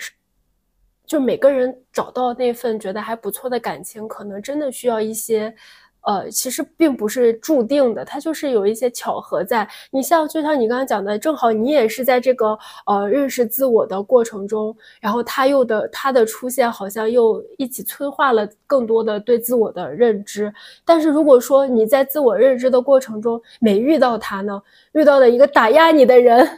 [1.06, 5.54] 就每个人找到那份觉得还不错的感情，可能真的需要一些，
[6.02, 9.68] 呃，其实并不是注定的，它就是有一些巧合在。
[9.90, 20.52] 你像，就像你刚才讲的，正好你也是在这个呃认识自我的过程中，然后他又的他的出现，好像又一起催化了更多的对自我的认知。
[20.84, 24.62] 但是如果说你在自我认知的过程中没遇到他呢，
[24.92, 26.48] 遇到了一个打压你的人。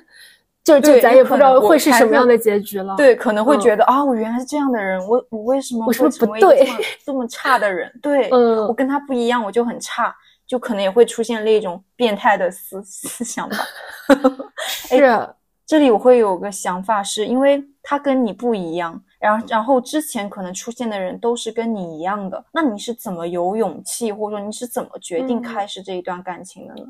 [0.65, 2.97] 就就咱也不知道会是什么样的结局了。
[2.97, 6.55] 对，可能会觉得啊，我原来是这样的人，我我为什么会成为这么
[7.05, 7.93] 这么差的人？
[8.01, 13.59] 对， 嗯，我跟他不一样，我就很差，就可能也会出现那种变态的思思想吧。
[14.57, 15.29] 是，
[15.67, 26.85] 这里我会有个想法，是因为他跟你不一样，然后然后之前可能出现的人都是跟你一样的，那你是怎么有勇气，或者说你是怎么决定开始这一段感情的呢？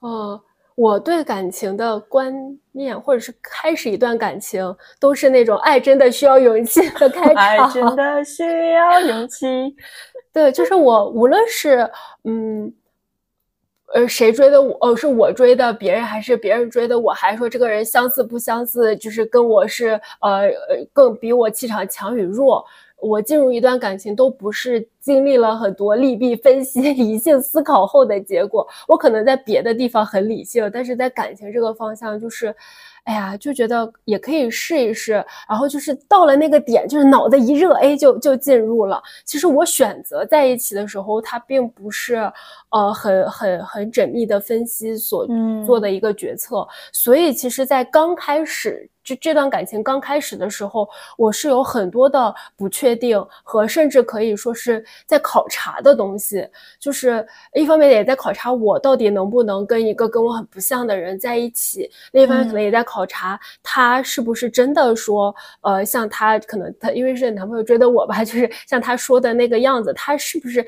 [0.00, 0.42] 哦。
[0.80, 2.32] 我对感情的观
[2.72, 7.36] 念，或者是开始一段感情，都是那种爱真的需要勇气的开 场。
[7.36, 9.46] 爱真的需要勇气。
[10.32, 11.86] 对，就是我无论是
[12.24, 12.72] 嗯，
[13.92, 14.74] 呃，谁追的我？
[14.80, 17.12] 哦，是我追的别人，还是别人追的我？
[17.12, 18.96] 还是说这个人相似不相似？
[18.96, 22.64] 就是跟我是呃呃更比我气场强与弱？
[23.00, 28.66] 我进入一段感情都不是经历了很多利弊分析、 理性思考后的结果。
[28.86, 32.54] 我可能在别的地方很理性，但是在感情这个方向，就是。
[33.04, 39.02] 哎呀，就觉得也可以试一试，然后就是到了那个点，就是脑子一热，哎，就就进入了。
[39.24, 42.16] 其实我选择在一起的时候，它并不是
[42.70, 45.26] 呃很很很缜密的分析所
[45.66, 48.88] 做的一个决策，所以其实，在刚开始。
[49.10, 56.46] 这这段感情刚开始的时候，我是有很多的不确定和甚至可以说是在考察的东西，
[56.78, 70.64] 就是一方面也在考察我到底能不能跟一个跟我很不像的人在一起，另一方面可能也在考察他是不是真的说，呃，像他可能他因为是男朋友追的我吧， 就是像他说的那个样子，他是不是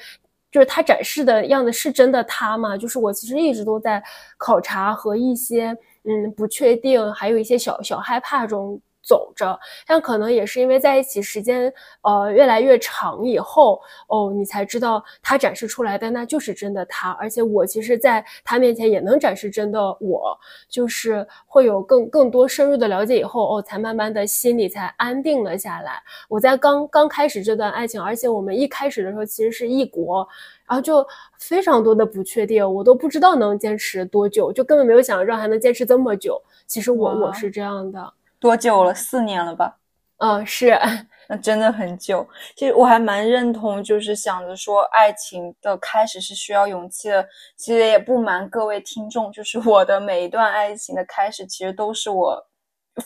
[0.51, 2.76] 就是他展示的样子是真的他吗？
[2.76, 4.03] 就是我其实一直都在
[4.36, 5.76] 考察和一些。
[6.05, 11.72] 嗯，不确定，还有一些小小害怕中走着，但可能也是因为在一起时间
[12.03, 20.38] 呃越来越长以后，哦，你才知道他展示出来的那就是真的他，而且我其实在他面前也能展示真的我，
[20.68, 26.03] 就是会有更更多深入的了解以后，哦，才慢慢的心里才安定了下来。
[26.28, 30.26] 我在刚刚开始这段爱情，而且我们一开始的时候其实是异国。
[30.64, 31.07] 然后就
[31.38, 36.40] 非常多的不确定，我都不知道能坚持多久，就根本没有想到还能坚持这么久。
[36.66, 38.11] 其实我我是这样的，
[38.43, 38.93] 多久了？
[38.93, 39.76] 四年了吧？
[40.18, 40.76] 嗯，是，
[41.30, 42.28] 那真的很久。
[42.57, 47.24] 其实我还蛮认同，就是想着说爱情的开始是需要勇气的。
[47.57, 52.45] 其实也不瞒各位听众，就是我的每一段爱情的开始，其实都是我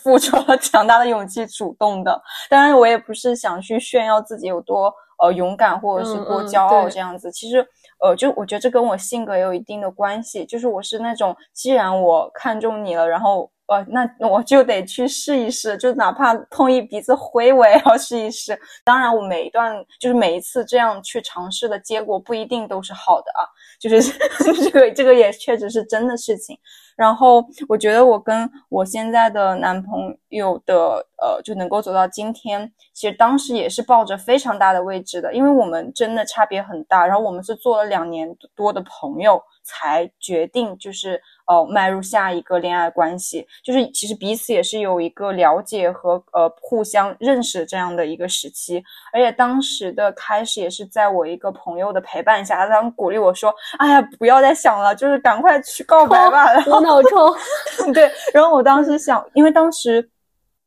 [0.01, 2.19] 付出了强大的勇气主动的。
[2.49, 4.91] 当然，我也不是想去炫耀自己有多。
[5.19, 7.67] 呃，勇敢或者是多骄傲这样子，其实，
[7.99, 10.45] 呃，就我觉得这跟我性格也有一定的关系。
[10.45, 18.57] 就是我是那种，既然我看中你了，然后，哦，那我就得去试一试，就哪怕碰一鼻子灰，我也要试一试。
[18.83, 23.43] 当然，我每一段就是每一次这样去尝试的结果不一定都是好的啊，
[23.79, 24.01] 就是
[24.63, 26.57] 这个这个也确实是真的事情。
[26.97, 37.07] 然后我觉得我跟我现在的男朋友的呃就能够走到今天，其实当时也是抱着非常大的位置的，因为我们真的差别很大。
[37.07, 41.21] 然后我们是做了两年多的朋友，才决定就是。
[41.47, 48.83] 呃，迈入下一个恋爱关系，就是其实彼此也是有一个了解和呃互相认识这样的一个时期，
[49.13, 57.35] 而且当时的开始也是在我一个朋友的陪伴下，他鼓励我说：“哎呀，不要再想了，就是赶快去告白吧。” 无脑冲，
[57.93, 58.09] 对。
[58.33, 60.09] 然后我当时想，因为当时。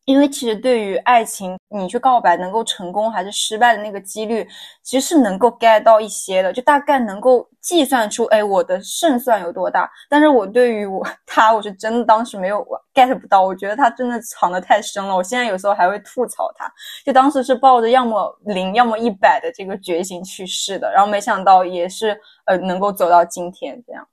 [0.07, 4.45] 因为其实对于爱情，你去告白能够成功还是失败的那个几率，
[4.83, 9.89] 其实是能够 get 到一些的，就大概能够计算出，哎，我的胜算有多大。
[10.09, 15.15] 但是我对于我他，我是真的当时没有 get 不到，我觉得他真的藏得太深了。
[15.15, 16.69] 我现在有时候还会吐槽他，
[17.05, 24.05] 就当时是抱着要么零要么一百的这个决心去试的，然后没想到也是呃能够走到今天这样。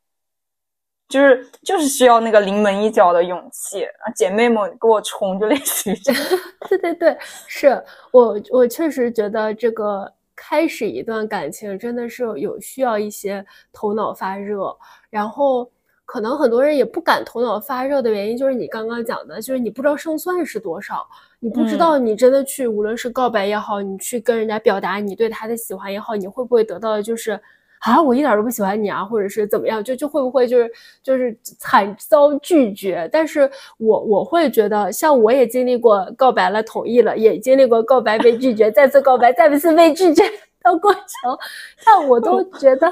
[1.09, 4.11] 就是就是需要那个临门一脚的勇气啊！
[4.13, 6.21] 姐妹们给我冲，就类似于这样。
[6.67, 7.81] 对对对，是
[8.11, 14.75] 我我确实觉得这个开始一段感情真的是有需要一些头脑发热，
[15.09, 15.71] 然后
[16.03, 21.07] 可能很多人也不敢头脑发热的原因就是你刚刚讲的，就是你不知道胜算是多少，
[21.39, 27.39] 你不知道你真的去无论是告白也好，你去跟人家表达你对他的喜欢也好，你会不会得到的就是。
[27.81, 30.71] 啊，我一点都不喜欢你啊，或者是怎么样，就就会不会就是
[31.03, 33.07] 就是惨遭拒绝？
[33.11, 40.23] 但是我我会觉得，像我也经历过告白了同意了，也经历过告白被拒绝，再次告白再次被拒绝
[40.63, 41.37] 的过程，
[41.85, 42.91] 但我都 觉得，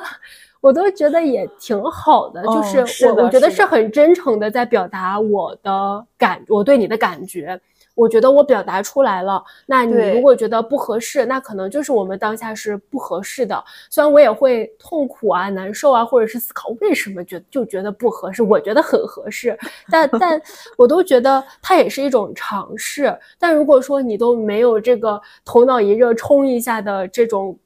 [0.61, 7.59] 我都觉得也挺好的，就是我我觉得是很真诚的在表达我的感，我对你的感觉。
[7.95, 13.63] 我觉得我表达出来了，那你如果觉得不合适，那可能就是我们当下是不合适的。
[13.89, 19.57] 虽然我也会痛苦啊、难受啊，或者是思考为什么觉就觉得不合适，我觉得很合适，
[19.89, 20.41] 但但
[20.77, 23.17] 我都觉得它也是一种尝试。
[23.39, 27.57] 但如果说你都没有这个头脑一热冲一下的这种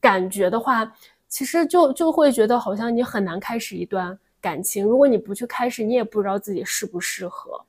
[0.00, 0.90] 感觉的话，
[1.28, 4.82] 其实就就会觉得好像你很难开始一段感情。
[4.86, 7.60] 如果你不去开始，你也不知道自己适不适合。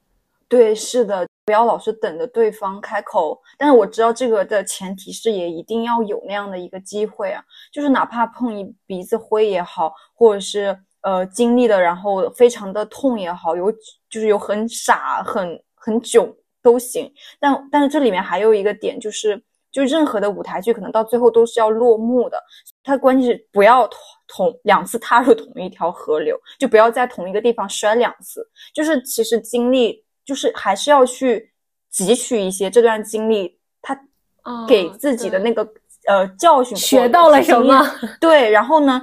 [0.48, 1.28] 对，是的。
[1.50, 7.44] 不要老是等着对方开口，但是我知道这个的前提是也一定要有那样的一个机会啊，
[7.74, 13.72] 就是哪怕碰一鼻子灰也好，或者是呃经历的然后非常的痛也好，有
[14.12, 16.32] 就是有很傻很很囧
[16.62, 22.40] 都行，但但是这里面还有一个点就是就任何的舞台剧可能到最后都是要落幕的。
[22.84, 28.48] 它关键是不要同同两次踏入同一条河流，就不要在同一个地方摔两次。
[28.72, 31.52] 就是其实经历，就是还是要去
[31.92, 34.00] 汲取一些这段经历，他
[34.68, 35.68] 给自己的那个
[36.08, 37.84] 呃教训，学到了什么？
[38.22, 39.02] 对，然后呢，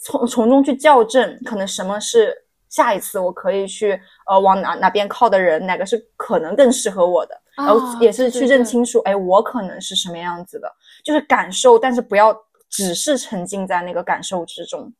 [0.00, 2.32] 从从中去校正，可能什么是
[2.68, 10.72] 下一次我可以去呃往哪哪边靠的人，哪个是可能更适合我的，然后也是去认清楚，哎，我可能是什么样子的，
[11.04, 12.34] 就是感受，但是不要。
[12.70, 14.92] 只是沉浸在那个感受之中，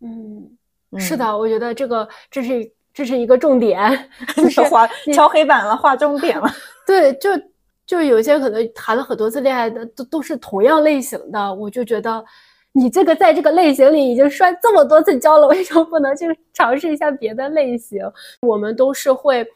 [0.00, 6.48] 嗯，是的，我觉得这个这是这是一个重点， 就是画敲黑板了，画重点了。
[6.86, 7.28] 对，就
[7.86, 12.24] 就有些可能谈了很多次恋爱的，都都是同样类型的，我就觉得
[12.72, 16.24] 你这个在这个类型里已经摔这么多次跤了，为什么不能去
[16.54, 18.00] 尝试一下别的类型？
[18.40, 19.46] 我们都是会。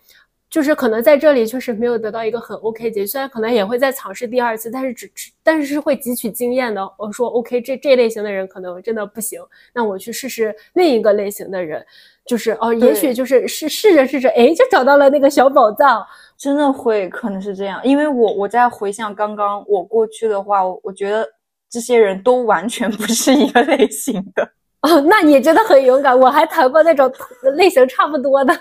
[0.51, 6.82] 就是可能在这里确实没有得到一个很 OK 结局，虽然可能也会再尝试第二次，但是只只但是是会汲取经验的。
[6.98, 9.40] 我说 OK，这这类型的人可能真的不行，
[9.72, 11.86] 那我去试试另一个类型的人，
[12.26, 16.05] 就是哦，也许就是试试着试着，哎，就找到了那个小宝藏。
[16.36, 21.28] 真的会可能是这样，因为我我在回想刚刚我过去的话，我我觉得
[21.68, 24.42] 这些人都完全不是一个类型的。
[24.80, 27.12] 哦，那你真的很勇敢，我还谈过那种
[27.57, 28.59] 类型差不多的。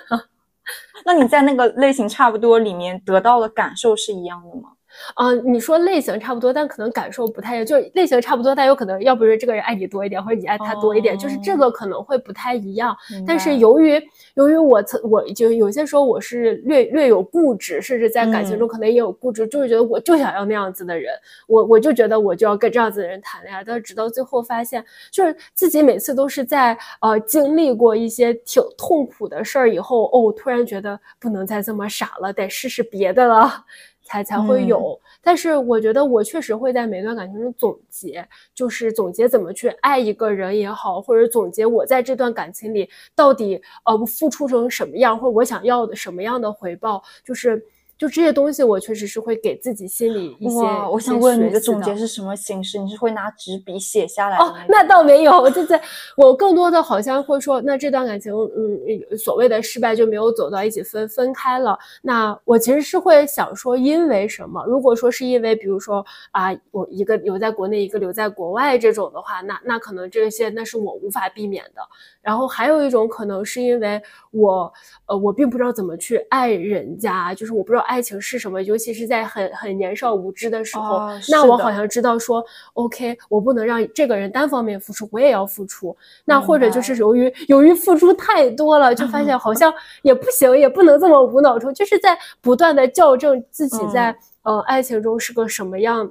[1.06, 4.74] 那你在那个类型差不多里面得到的感受是一样的吗？
[5.16, 7.66] 啊，你说类型差不多，但可能感受不太一样。
[7.66, 12.96] 就类型差不多，但有可能要不是这个人爱你多一点，或者你爱他多一点，就是这个可能会不太一样。
[13.26, 14.02] 但是由于
[14.36, 21.14] 由于我曾我就有些时候我是略略有固执，甚至在感情中可能也有固执，就是觉得我就想要那样子的人，
[21.48, 23.64] 我我就觉得我就要跟这样子的人谈恋爱。
[23.64, 33.66] 但直到最后发现，就是自己每次都是在呃经历过一些挺痛苦的事儿以后，哦，突然觉得不能再这么傻了，得试试别的了。
[34.10, 47.64] 才才会有，但是我觉得我确实会在每段感情中总结，就是总结怎么去爱一个人也好，或者总结我在这段感情里到底呃付出成什么样，或者我想要的什么样的回报，就是。
[48.00, 50.56] 就这些东西，我确实是会给自己心里一些。
[50.62, 52.80] 哇，我想问你的总结是什么形式？
[52.80, 54.38] 你是会拿纸笔写下来？
[54.38, 55.80] 哦，那倒没有，就在
[56.16, 61.78] 我更多的好像会说，那这段感情，嗯，所谓的失败就没有走到一起，分分开了。
[62.02, 64.64] 那我其实是会想说，因为什么？
[64.66, 71.82] 如果说是因为，比如说啊，我一个留在国内，一个留在国外这种的话，那那可能这些那是我无法避免的。
[72.22, 74.72] 然后还有一种可能是因为我，
[75.06, 77.84] 呃，我并不知道怎么去爱人家，就是我不知道。
[77.90, 78.62] 爱情是什么？
[78.62, 85.98] 尤其是在很很年少无知的时候，那我好像知道说，OK，我不能让这个人单方面付出，我也要付出。
[86.24, 89.74] 那或者就是由于由于付出太多了，就发现好像
[90.04, 96.08] 也不行，也不能这么无脑冲，就是在不断的校正自己在呃爱情中是个什么样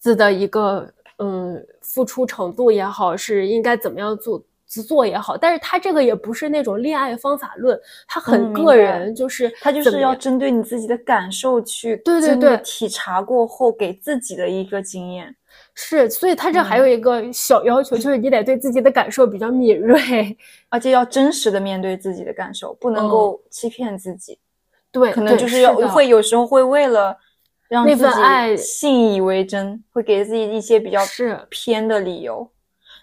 [0.00, 4.42] 子的一个嗯付出程度也好，是应该怎么样做。
[4.82, 15.34] 做也好，但是他这个也不是那种恋爱方法论，他很个人，就是他就是要针对你自己的感受去，对对对，体察过后给自己的一个经验
[15.74, 20.36] 是，所以他这还有一个小要求，就是你得对自己的感受比较敏锐，
[20.68, 24.38] 而且要真实的面对自己的感受，不能够欺骗自己。
[24.90, 27.16] 对，可能就是要会有时候会为了
[27.68, 32.48] 让那份爱信以为真，会给自己一些比较是偏的理由。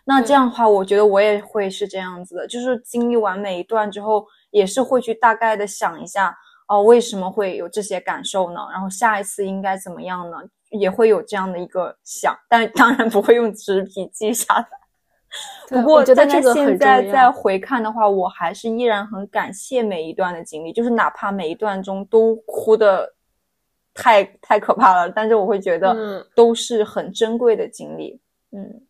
[0.03, 6.35] 那这样的话，我觉得我也会是这样子的，就是经历完每一段之后，也是会去大概的想一下，
[6.67, 8.59] 哦，为什么会有这些感受呢？
[8.71, 10.37] 然后下一次应该怎么样呢？
[10.71, 14.65] 也会有这样的一个想，但当然不会用纸笔记下来。
[15.69, 23.13] 不过，觉得这个现在再回看的话，我还是依然很感谢每一段的经历，就是哪怕每一段中都哭的
[23.93, 28.19] 太太可怕了，但是我会觉得都是很珍贵的经历。
[28.51, 28.81] 嗯。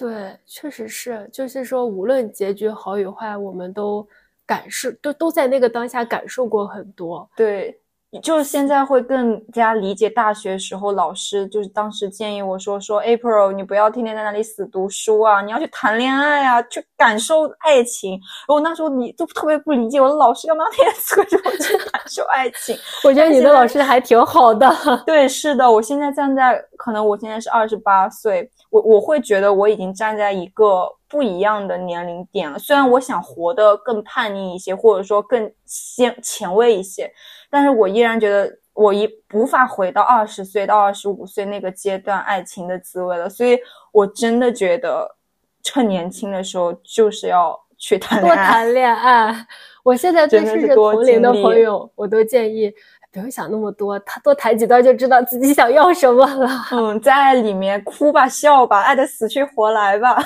[0.00, 4.08] 对，确实是，就是说，无论结局好与坏，我们都
[4.46, 7.28] 感受，都都在那个当下感受过很多。
[7.36, 7.76] 对。
[8.24, 18.10] 就是现在会更加理解大学时候老师就是当时建议我说说 April 你不要天天在那里死读书啊，你要去谈恋爱啊，去感受爱情。
[18.10, 22.76] 然后那时候你就特别不理解我的老师，干嘛天天催着我去感受爱情？
[23.06, 24.68] 我觉得你的老师还挺好的。
[25.06, 32.58] 对，是的，我现在站在可能我现在是二十八岁，我我会觉得我已经站在一个不一样的年龄点了。
[32.58, 37.12] 虽然我想活得更叛逆一些，或者说更先前卫一些。
[37.50, 43.58] 但是我依然觉得我一无法回到二十岁到二十五岁那个阶段爱情的滋味了，所以
[43.92, 45.16] 我真的觉得
[45.62, 48.36] 趁年轻的时候就是要去谈恋爱。
[48.36, 49.46] 多谈恋爱。
[49.82, 52.72] 我现在对甚至同龄的朋友，我都建议，
[53.12, 56.48] 不用想那么多，他多谈几段就知道自己想要什么了。
[56.70, 60.16] 嗯，在爱里面哭吧，笑吧，爱的死去活来吧。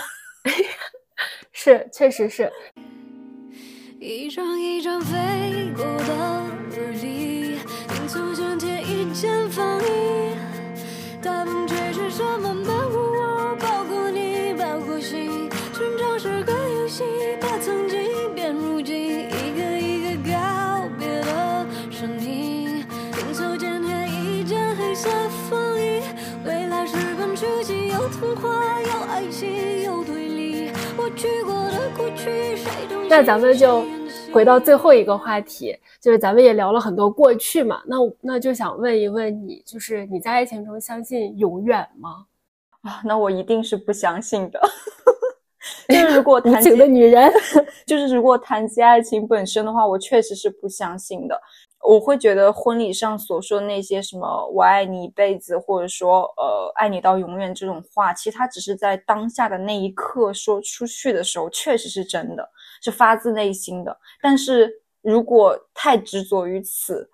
[1.51, 2.53] 是，确实是。
[3.99, 6.43] 一张一张飞过的
[6.77, 7.59] 日历，
[7.89, 10.37] 拼凑成贴一件风衣。
[11.23, 12.75] 大风吹是什么包
[13.89, 15.49] 裹你，包裹心。
[15.73, 17.03] 寻找是个游戏，
[17.41, 18.04] 把曾经
[25.05, 25.11] 色
[25.51, 26.01] 风雨。
[26.47, 30.71] 未来是本书籍，有童话，有爱情，有推理。
[30.97, 33.85] 我去过的过去，谁都那咱们就
[34.33, 42.25] 回到最后一个话题，就是咱们也聊了很多过去嘛，那那就想问一问你，就是你在爱情中相信永远吗？
[42.81, 44.59] 啊，那我一定是不相信的。
[45.89, 47.31] 就是如果谈及情的女人，
[47.87, 51.39] 就是如果谈及爱情本身的话，我确实是不相信的。
[51.85, 62.49] 我会觉得婚礼上所说那些什么“我爱你一辈子”或者说“呃爱你到永远”这种话，其实它只是在当下的那一刻说出去的时候，确实是真的，
[62.83, 63.97] 是发自内心的。
[64.23, 64.73] 但是
[65.03, 67.11] 如果太执着于此，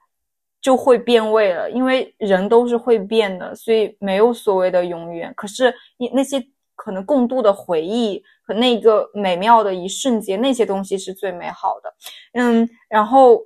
[0.61, 5.33] 就会变味了，因为人都是会变的，所以没有所谓的永远。
[5.35, 5.75] 可是
[6.13, 6.41] 那些
[6.77, 11.93] 可能共度的回忆和那个美妙的一瞬间，那些东西是最美好的。
[12.35, 13.41] 嗯，然后，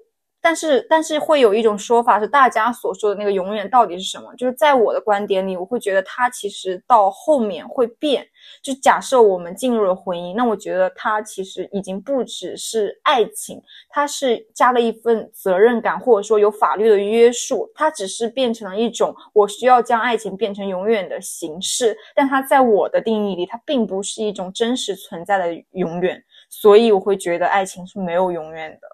[0.45, 4.34] 但是但是会有一种说法是，大家所说的那个永远到底是什么？
[4.36, 8.26] 就是在我的观点里，我会觉得它其实到后面会变。
[8.62, 17.72] 就假设我们进入了婚姻，那我觉得它其实已经不只是爱情，它是加了一份责任感，或者说有法律的约束。
[17.74, 26.22] 它只是变成了一种我需要将爱情变成永远的形式，但它在我的定义里，它并不是一种真实存在的永远。
[26.51, 28.86] 所以我会觉得爱情是没有永远的，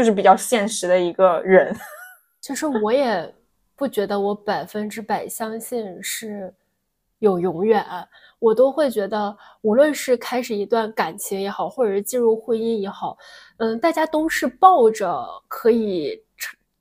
[0.00, 1.76] 就是比较现实的一个人。
[2.40, 3.34] 其 实我也
[3.76, 6.54] 不觉得我百分之百相信是
[7.18, 7.84] 有永远，
[8.38, 13.18] 我都会觉得，无论是开始一段感情也好，或者是进入婚姻也好，
[13.58, 16.18] 嗯，大家都是抱着可以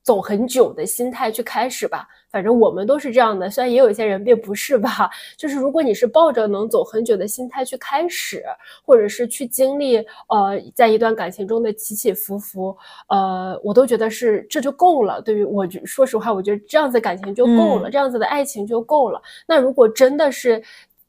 [0.04, 2.08] 走很久的心态去开始吧。
[2.32, 5.10] 反正我们都是这样的，虽然也有一些人并不是吧。
[5.36, 8.44] 就是如果你是抱着能走很久的心态去开始，
[8.86, 9.98] 或者是去经历，
[10.28, 12.78] 呃，在一段感情中的起起伏伏，
[13.08, 15.20] 呃，我都觉得是这就够了。
[15.24, 19.20] 对于我，说实话，我觉得这样子感情就够了，嗯这样子的爱情就够了。
[19.48, 20.62] 那如果真的是，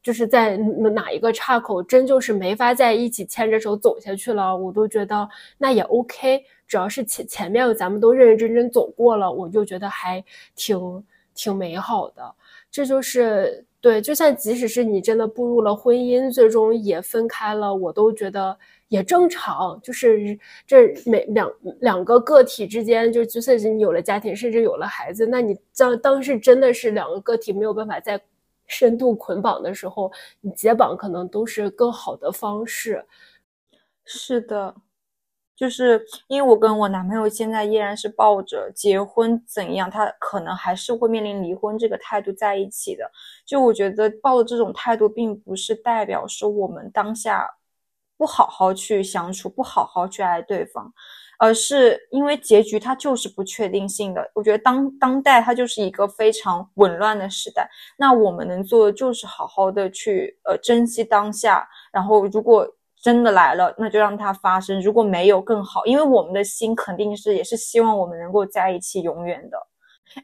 [0.02, 5.28] 就是在哪一个岔口，真就是没法在一起牵着手走下去了，我都觉得
[5.58, 6.42] 那也 OK。
[6.66, 10.24] 只要是前前面咱们都认认真真走过了，我就觉得还
[10.54, 12.34] 挺挺美好的。
[12.70, 19.80] 这就是对，就算即使是你真的步入了婚姻，最终也分开了，我都觉得也正常。
[19.82, 28.20] 就是这每两两个个体之间，就就算是你有了家庭，甚至有了孩子，那你当当时真的是两个个体没有办法再
[28.70, 30.10] 深度捆绑的时候，
[30.40, 33.04] 你解绑可能都是更好的方式。
[34.04, 34.74] 是的，
[35.56, 43.10] 就是因为我跟我男朋友现在依然是抱着结婚怎样，他可能还是会面临离婚这个态度在一起的。
[43.44, 47.48] 就我觉得抱着这种态度，并不是代表说我们当下
[48.16, 50.92] 不好好去相处，不好好去爱对方，
[51.40, 54.30] 而是因为结局它就是不确定性的。
[54.34, 57.66] 我觉得当当代它就是一个非常紊乱的时代，
[57.96, 62.68] 那我们能做的就是好好的去呃珍惜当下，然后如果
[63.02, 69.56] 真的来了，那就让它发生；如果没有更好，因为我们的心肯定是也是希望我们能够在一起永远的。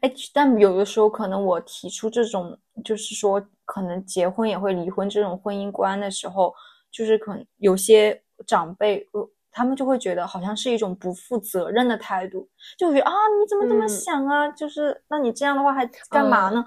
[0.01, 2.55] 哎，但有的时候可能我提出这种，
[2.85, 6.53] 就是说可能结婚也会离婚这种婚姻观的时候，
[6.91, 9.03] 就是可能有些长辈，
[9.51, 14.47] 他们就会觉得好像是一种不负责任的态度，就觉得啊，你怎么这么嗯想啊？
[14.49, 16.63] 就是那你这样的话还干嘛呢？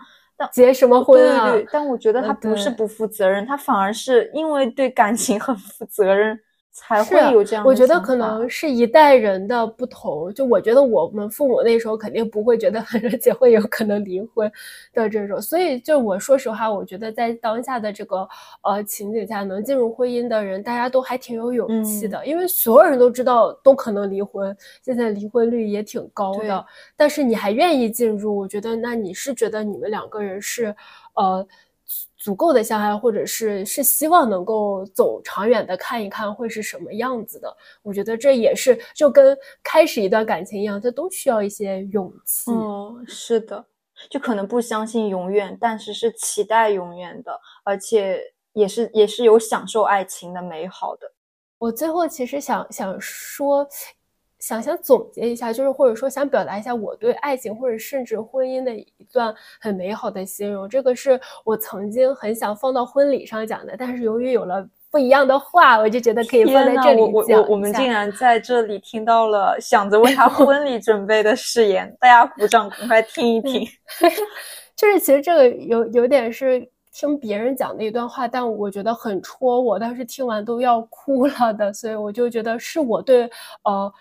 [0.53, 1.51] 结什么婚啊？
[1.51, 6.41] 对对，但我觉得他不是不负责任，他反而是因为对感情很负责任，
[6.73, 10.33] 才会有这样的我觉得可能是一代人的不同。
[10.33, 12.81] 就我觉得我们父母那时候肯定不会觉得
[13.21, 14.51] 结婚有可能离婚
[14.95, 18.27] 的这种，所以就我说实话，我觉得在当下的这个
[18.63, 26.65] 呃情景下，能进入婚姻的人，大家都还挺有勇气嗯的，因为所有人都知道都可能离婚，现在离婚率也挺高的，
[26.97, 30.75] 但是你还愿意进入，我觉得那你是觉得你们两个人是
[31.15, 31.47] 呃。
[32.21, 37.57] 足够的相爱，或者是是希望能够走长远的看一看会是什么样子的。
[37.83, 42.51] 我觉得这也是就跟开始一段感情一样，这都需要一些勇气。
[42.51, 43.65] 嗯，是的，
[44.11, 48.21] 就可能不相信永远，但是是期待永远的，而且
[48.53, 51.11] 也是也是有享受爱情的美好的。
[51.57, 53.67] 我最后其实想想说，
[54.41, 60.67] 想想总结一下，就是或者说想表达一下我对爱情或者甚至婚姻的一段很美好的形容。
[60.67, 67.13] 这个是我曾经很想放到婚礼上讲的，但是由于有了不一样的话，我就觉得可以放在这里讲。
[67.13, 73.69] 我我我们竟然在这里听到了想着 为他婚礼准备的誓言，大家鼓掌，赶快听一听。
[74.75, 83.31] 就是其实这个有有点是听别人讲的一段话，但我觉得很戳我，当时听完都要哭了的，所以我就觉得是我对
[83.65, 83.93] 呃。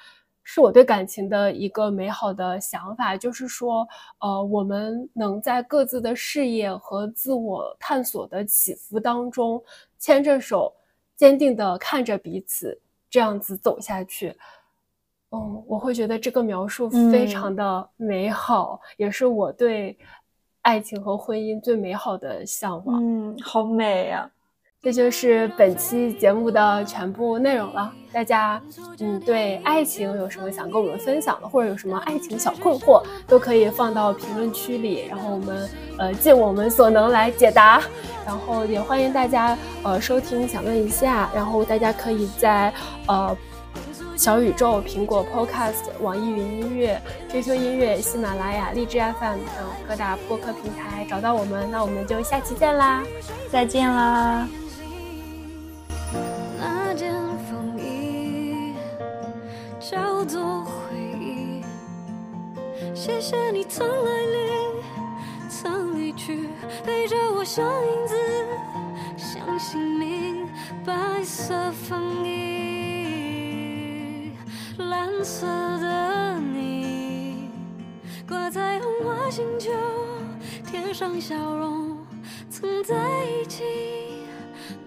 [0.51, 3.87] 是我对感情的一个美好的想法，就是说，
[4.19, 9.63] 呃，我们能在各自的事业和自我探索的起伏当中，
[9.99, 10.73] 牵着手，
[11.15, 12.81] 坚定的看着彼此，
[13.11, 14.35] 这样子走下去。
[15.29, 19.95] 嗯，我会觉得这个描述非常的美好，也是我对
[20.63, 22.99] 爱情和婚姻最美好的向往。
[22.99, 24.27] 嗯，好美呀。
[24.81, 27.91] 这就是本期节目的全部内容了。
[28.13, 28.61] 大家，
[28.99, 37.81] 嗯，对爱情有什么想跟我们分享的，或者有什么爱情小困惑，都可以放到评论区里，然后我们呃尽我们所能来解答。
[38.25, 41.29] 然后也欢迎大家呃收听，想问一下。
[41.35, 42.73] 然后大家可以在
[43.07, 43.35] 呃
[44.15, 51.69] 小宇宙、苹果 Podcast、网易云音乐、QQ 音乐、喜马拉雅、荔枝 FM 等各大播客平台找到我们。
[51.69, 53.03] 那我们就下期见啦，
[53.51, 54.47] 再见啦。
[59.89, 61.63] 叫做回忆
[62.93, 64.37] 谢谢你曾来临，
[65.49, 66.47] 曾离去，
[66.85, 68.15] 陪着我像影子，
[69.17, 70.47] 像姓名。
[70.85, 74.31] 白色风衣，
[74.77, 75.47] 蓝色
[75.79, 77.49] 的你，
[78.27, 79.71] 挂在红花星球，
[80.67, 81.97] 天上笑容。
[82.51, 83.63] 曾在一起，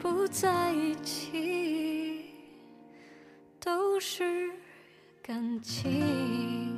[0.00, 2.26] 不在一起，
[3.58, 4.52] 都是
[5.22, 6.71] 感情。